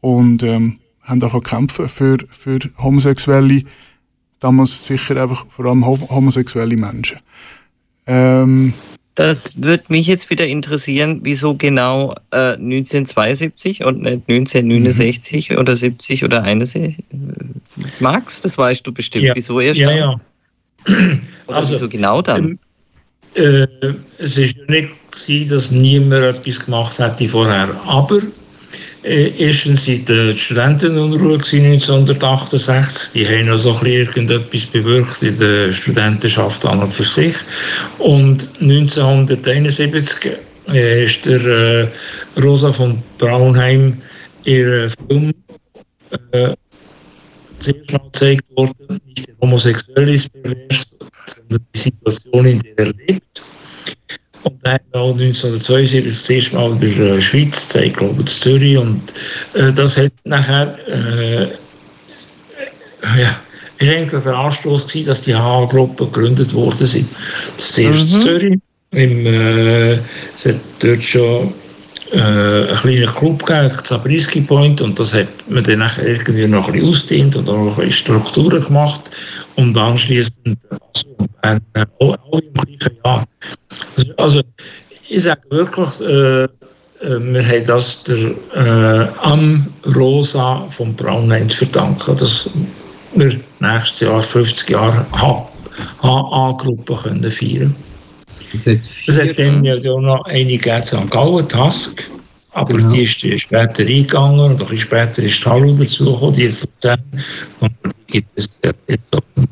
[0.00, 3.64] und ähm, haben davon kämpfen für, für Homosexuelle.
[4.40, 7.18] Damals sicher einfach vor allem hom- homosexuelle Menschen.
[8.06, 8.72] Ähm,
[9.16, 16.24] Das würde mich jetzt wieder interessieren, wieso genau äh, 1972 und nicht 1969 oder 70
[16.24, 17.04] oder 71?
[17.98, 19.24] Max, das weißt du bestimmt.
[19.24, 19.34] Ja.
[19.34, 19.96] Wieso erst ja, dann?
[19.98, 20.20] ja.
[21.48, 22.58] Oder Also, wieso genau dann?
[23.34, 23.66] Äh,
[24.18, 27.68] es ist ja nicht gewesen, dass niemand etwas gemacht hätte vorher.
[27.86, 28.20] Aber
[29.08, 33.12] erstens war die Studentenunruhe gewesen 1968.
[33.12, 37.34] Die haben noch so ein irgendetwas bewirkt in der Studentenschaft an und für sich.
[37.98, 40.32] Und 1971
[40.72, 41.88] äh, ist der äh,
[42.40, 43.96] Rosa von Braunheim
[44.44, 45.32] ihr Film
[46.32, 46.54] äh,
[47.58, 50.94] sehr schnell gezeigt worden, nicht der Homosexuelle ist pervers,
[51.26, 53.42] sondern die Situation, in der er lebt.
[54.44, 58.20] Und dann haben wir auch 1972 das erste Mal in der Schweiz gezeigt, glaube ich,
[58.20, 58.78] in Zürich.
[58.78, 59.02] Und
[59.54, 61.42] äh, das hat nachher, äh,
[63.20, 63.36] ja,
[63.78, 67.08] ist eigentlich der Anstoß gewesen, dass die HA-Gruppen gegründet worden sind.
[67.56, 68.22] Das erste Mhm.
[68.22, 68.58] Zürich.
[68.92, 71.52] Im, äh, es hat dort schon
[72.12, 76.72] äh, einen kleinen Club gegeben, Zabriskie Point, und das hat man dann irgendwie noch ein
[76.72, 79.10] bisschen ausgedehnt und auch noch ein bisschen Strukturen gemacht.
[79.56, 80.56] Und anschließend
[81.42, 83.24] also, äh, auch, auch im gleichen Jahr.
[83.96, 84.42] Also, also
[85.08, 86.48] ich sage wirklich, äh, äh,
[87.00, 92.50] wir haben das der am Rosa von Braunheim zu verdanken, dass
[93.14, 95.06] wir nächstes Jahr 50 Jahre
[96.02, 97.74] HA-Gruppe können feiern
[98.52, 101.10] Es hat Es vier, hat dann ja noch eine gegeben, St.
[101.10, 102.10] Gallen, Task,
[102.52, 102.88] aber Genau.
[102.88, 107.02] die ist später eingegangen und ein bisschen später ist die Hallo dazugekommen, die ist Luzern
[107.60, 109.47] und die gibt es ja jetzt auch.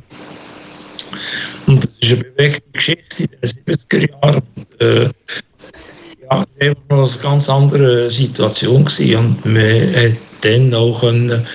[1.66, 4.42] Und das ist eine bewegte Geschichte in den 70er Jahren.
[4.56, 5.10] Und, äh,
[6.30, 11.46] ja, das war noch eine ganz andere Situation gewesen und man hat dann auch können,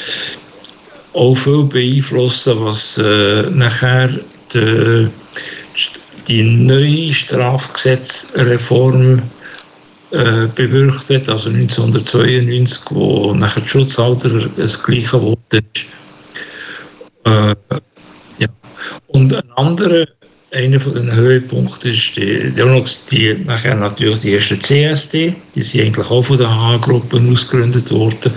[1.13, 4.09] auch viel beeinflussen, was äh, nachher
[4.53, 5.09] die,
[6.27, 9.21] die neue Strafgesetzreform
[10.11, 15.63] äh, bewirkt hat, also 1992, wo nachher das Schutzalter das gleiche ist.
[17.25, 17.55] Äh.
[19.07, 20.05] Und ein anderer,
[20.51, 22.51] einer von den Höhepunkten ist die,
[23.11, 28.31] die, nachher natürlich die erste CSD, die sind eigentlich auch von den H-Gruppen ausgegründet worden.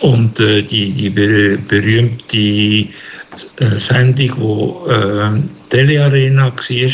[0.00, 5.40] Und äh, die, die ber berühmte äh, Sendung, wo äh,
[5.70, 6.90] Telearena war,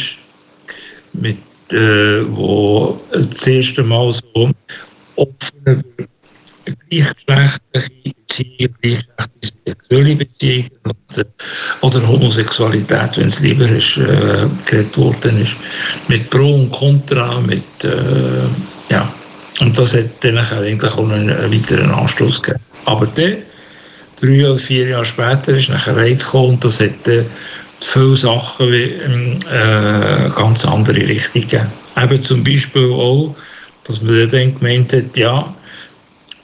[1.15, 1.37] mit,
[1.73, 4.51] äh, wo das erste Mal so
[5.17, 5.85] offen
[6.65, 9.33] gleichgeschlechtliche Beziehungen, gleichgeschlechtliche
[9.67, 10.71] sexuelle Beziehungen
[11.17, 11.25] äh,
[11.81, 15.55] oder Homosexualität, wenn es lieber ist, äh, geredet worden ist.
[16.09, 17.91] Mit Pro und Contra, mit, äh,
[18.91, 19.13] ja.
[19.61, 22.65] Und das hat dann eigentlich auch einen, einen weiteren Anstoß gegeben.
[22.87, 23.37] Aber dann,
[24.21, 27.27] drei oder vier Jahre später, ist nachher Reiz gekommen und das hat dann
[27.81, 31.67] viele Sachen wie ähm, äh, ganz andere Richtung gegeben.
[32.01, 33.37] Eben zum Beispiel auch,
[33.85, 35.62] dass man dann gemeint hat, ja, äh,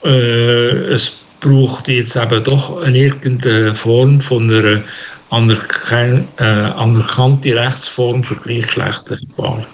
[0.03, 4.81] es braucht jetzt eben doch eine irgendeine Form von einer
[5.29, 9.65] anerkan äh, anerkannten Rechtsform für gleichgeschlechtliche Paare.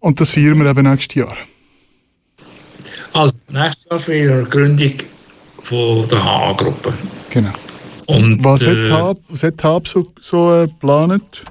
[0.00, 1.36] Und das feiern wir eben nächstes Jahr.
[3.12, 4.92] Also nächstes Jahr feiern wir die Gründung
[5.62, 6.92] von der HA-Gruppe.
[7.30, 7.52] Genau.
[8.06, 11.44] Und, Was äh, hat Hab, was hat Hab so, so äh, geplant?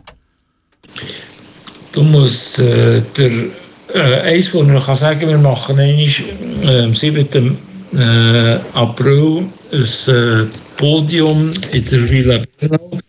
[1.93, 3.49] Du musst äh, der, äh,
[3.93, 7.57] eins, was ich noch kann sagen wir machen einmal, am 7.
[7.95, 12.99] Äh, April ein Podium in der Villa Bernau,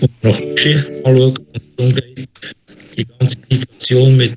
[0.00, 2.28] wo wir noch Geschichte anschauen, was es darum geht,
[2.96, 4.32] die ganze Situation mit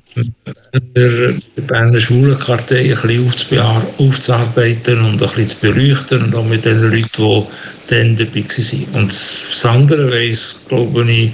[0.94, 3.60] Berner, der Berner Schwulenkartei ein bisschen
[3.98, 7.44] aufzuarbeiten und ein bisschen zu beleuchten und auch mit den Leuten, die
[7.88, 9.02] dann dabei waren.
[9.02, 11.32] Und das andere weiss, glaube ich,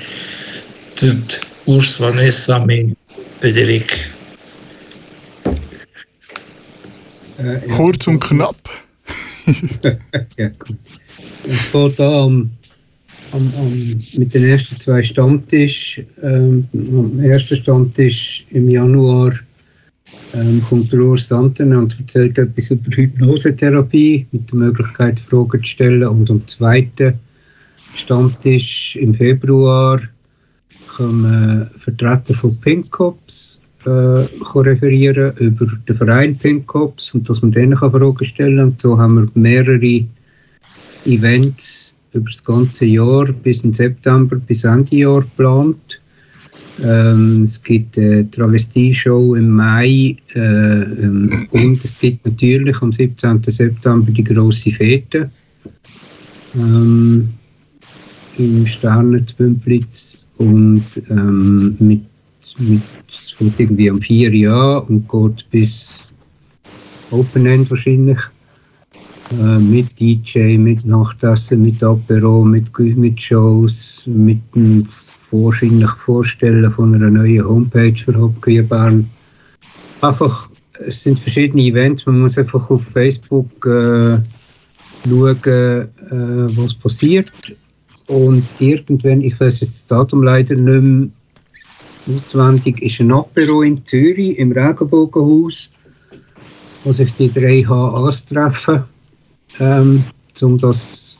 [1.66, 2.96] Urs Vanessa mit
[3.40, 4.13] Frederik.
[7.38, 7.76] Äh, ja.
[7.76, 8.56] Kurz und knapp.
[10.38, 10.76] ja, gut.
[11.48, 12.50] Es fängt an am,
[13.32, 16.00] am, am, mit den ersten zwei Stammtisch.
[16.22, 19.32] Ähm, am ersten Stammtisch im Januar
[20.34, 25.70] ähm, kommt der Urs Santen und erzählt etwas über Hypnosetherapie mit der Möglichkeit, Fragen zu
[25.70, 26.06] stellen.
[26.06, 27.14] Und am zweiten
[27.94, 30.00] Stammtisch im Februar
[30.96, 34.24] kommen Vertreter von Pinkops äh,
[34.56, 38.66] referieren über den Verein Pinkops und dass man denen kann Fragen stellen kann.
[38.66, 40.04] Und so haben wir mehrere
[41.04, 46.00] Events über das ganze Jahr bis in September, bis Ende Jahr geplant.
[46.82, 50.38] Ähm, es gibt eine Travestie-Show im Mai äh,
[51.50, 53.42] und es gibt natürlich am 17.
[53.46, 55.30] September die große Fete
[56.56, 57.28] ähm,
[58.38, 62.02] im Sternenzbümplitz und ähm, mit,
[62.58, 66.14] es fängt irgendwie um 4 Uhr und geht bis
[67.10, 68.18] Open End wahrscheinlich
[69.32, 74.86] äh, mit DJ, mit Nachtessen, mit Apero, mit, mit Shows, mit dem
[75.30, 79.08] wahrscheinlich Vorstellen von einer neuen Homepage für Hockey Bern.
[80.00, 80.48] Einfach,
[80.86, 84.18] es sind verschiedene Events, man muss einfach auf Facebook äh,
[85.08, 85.86] schauen, äh,
[86.56, 87.32] was passiert.
[88.06, 91.08] Und irgendwann, ich weiß jetzt das Datum leider nicht mehr
[92.08, 95.70] auswendig, ist ein Apero in Zürich im Regenbogenhaus,
[96.84, 98.84] wo sich die drei HAs treffen,
[99.60, 100.04] ähm,
[100.40, 101.16] um das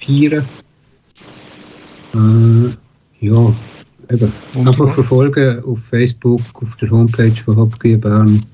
[0.00, 0.44] zu feiern.
[2.14, 3.54] Äh, ja,
[4.10, 4.32] eben.
[4.54, 8.44] Einfach verfolgen auf Facebook, auf der Homepage von Hockey Bern.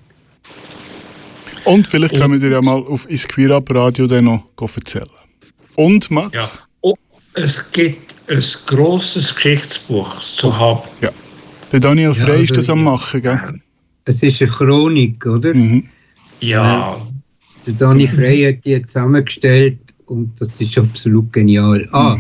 [1.65, 5.09] Und vielleicht können wir dir ja mal auf Isquirab Radio dann noch erzählen.
[5.75, 6.35] Und Max?
[6.35, 6.49] Ja.
[6.81, 6.95] Oh,
[7.35, 10.81] es gibt ein grosses Geschichtsbuch zu haben.
[11.01, 11.11] Ja.
[11.73, 13.41] Der Daniel Ja, Frey ist also, das am machen, gell?
[14.05, 15.53] Es ist eine Chronik, oder?
[15.55, 15.85] Mhm.
[16.41, 16.97] Ja,
[17.67, 21.89] Der Dani Frey hat die zusammengestellt und das ist absolut genial.
[21.93, 22.19] Ah,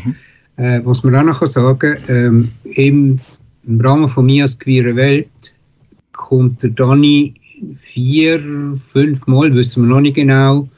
[0.56, 3.18] äh, was man auch noch kann sagen ähm, im,
[3.66, 5.28] im Rahmen von mir als queere Welt
[6.12, 7.35] kommt der Dani
[7.81, 8.40] vier,
[8.93, 10.68] fünf Mal, wissen wir noch nicht genau,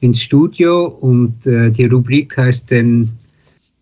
[0.00, 3.10] ins Studio und äh, die Rubrik heißt dann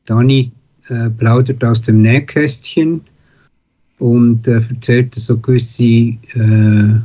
[0.07, 0.51] Dani
[0.89, 3.03] äh, plaudert aus dem Nähkästchen
[3.99, 7.01] und äh, erzählt so gewisse äh,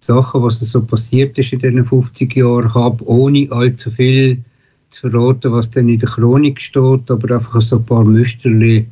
[0.00, 4.42] Sachen, was so passiert ist in diesen 50 Jahren, habe, ohne allzu viel
[4.90, 8.86] zu verraten, was dann in der Chronik steht, aber einfach so ein paar Müsterli,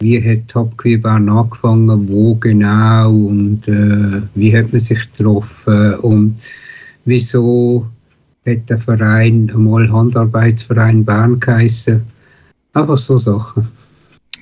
[0.00, 6.36] wie hat Habqueer Bern angefangen, wo genau und äh, wie hat man sich getroffen und
[7.04, 7.86] wieso
[8.46, 12.02] hat der Verein einmal Handarbeitsverein Bern geheißen.
[12.74, 13.68] Einfach so Sachen.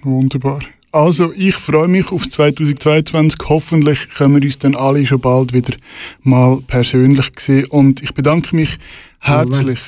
[0.03, 0.61] Wunderbar.
[0.93, 3.39] Also, ich freue mich auf 2022.
[3.49, 5.75] Hoffentlich können wir uns dann alle schon bald wieder
[6.23, 7.65] mal persönlich sehen.
[7.71, 8.79] Und ich bedanke mich
[9.19, 9.81] herzlich.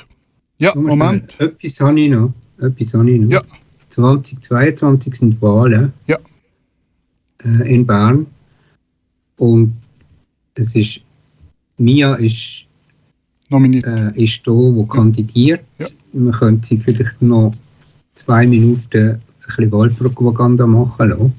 [0.56, 1.38] Ja, Moment.
[1.38, 2.32] Etwas habe ich noch.
[2.58, 3.30] Etwas habe ich noch.
[3.30, 3.42] Ja.
[3.90, 5.92] 2022 sind Wahlen.
[6.06, 6.18] Ja.
[7.44, 8.26] Äh, in Bern.
[9.36, 9.76] Und
[10.54, 11.00] es ist,
[11.76, 12.64] Mia ist,
[13.50, 13.84] Nominiert.
[13.86, 15.60] äh, ist da, wo kandidiert.
[15.78, 15.88] Ja.
[16.14, 17.52] Man könnte sie vielleicht noch
[18.14, 21.32] zwei Minuten bisschen Wahlpropaganda machen lassen.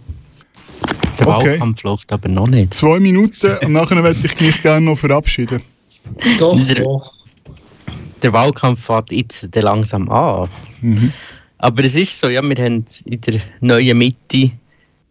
[1.19, 1.51] Der Okay.
[1.51, 2.73] Wahlkampf läuft aber noch nicht.
[2.73, 5.61] Zwei Minuten und nachher werde ich mich gerne noch verabschieden.
[6.39, 7.13] doch, Der- doch.
[8.21, 10.49] Der Wahlkampf fährt jetzt langsam an.
[10.81, 11.11] Mhm.
[11.57, 14.51] Aber es ist so, ja, wir haben in der neuen Mitte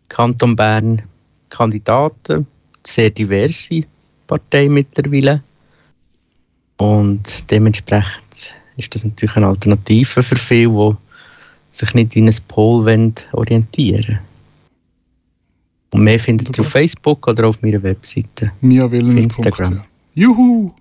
[0.09, 1.03] Kanton Bern
[1.49, 2.47] Kandidaten,
[2.87, 3.85] sehr diverse
[4.27, 5.43] Partei mittlerweile.
[6.77, 10.97] Und dementsprechend ist das natürlich eine Alternative für viele, die
[11.75, 14.21] sich nicht in ein Pol wollen orientieren
[15.91, 18.53] Und mehr findet ihr auf Facebook oder auf meiner Webseite.
[18.61, 19.83] Mia Instagram.
[20.15, 20.73] Juhu!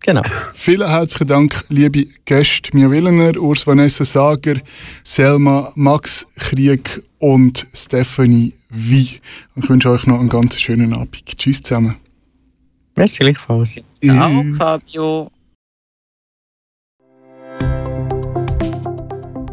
[0.00, 0.22] Genau.
[0.54, 4.56] Vielen herzlichen Dank, liebe Gäste, Mia Willener, Urs Vanessa Sager,
[5.04, 9.20] Selma, Max Krieg und Stephanie Wie.
[9.54, 11.24] Ich wünsche euch noch einen ganz schönen Abend.
[11.38, 11.94] Tschüss zusammen.
[12.96, 13.80] Merci gleichfalls.
[14.02, 15.30] Ciao, Fabio.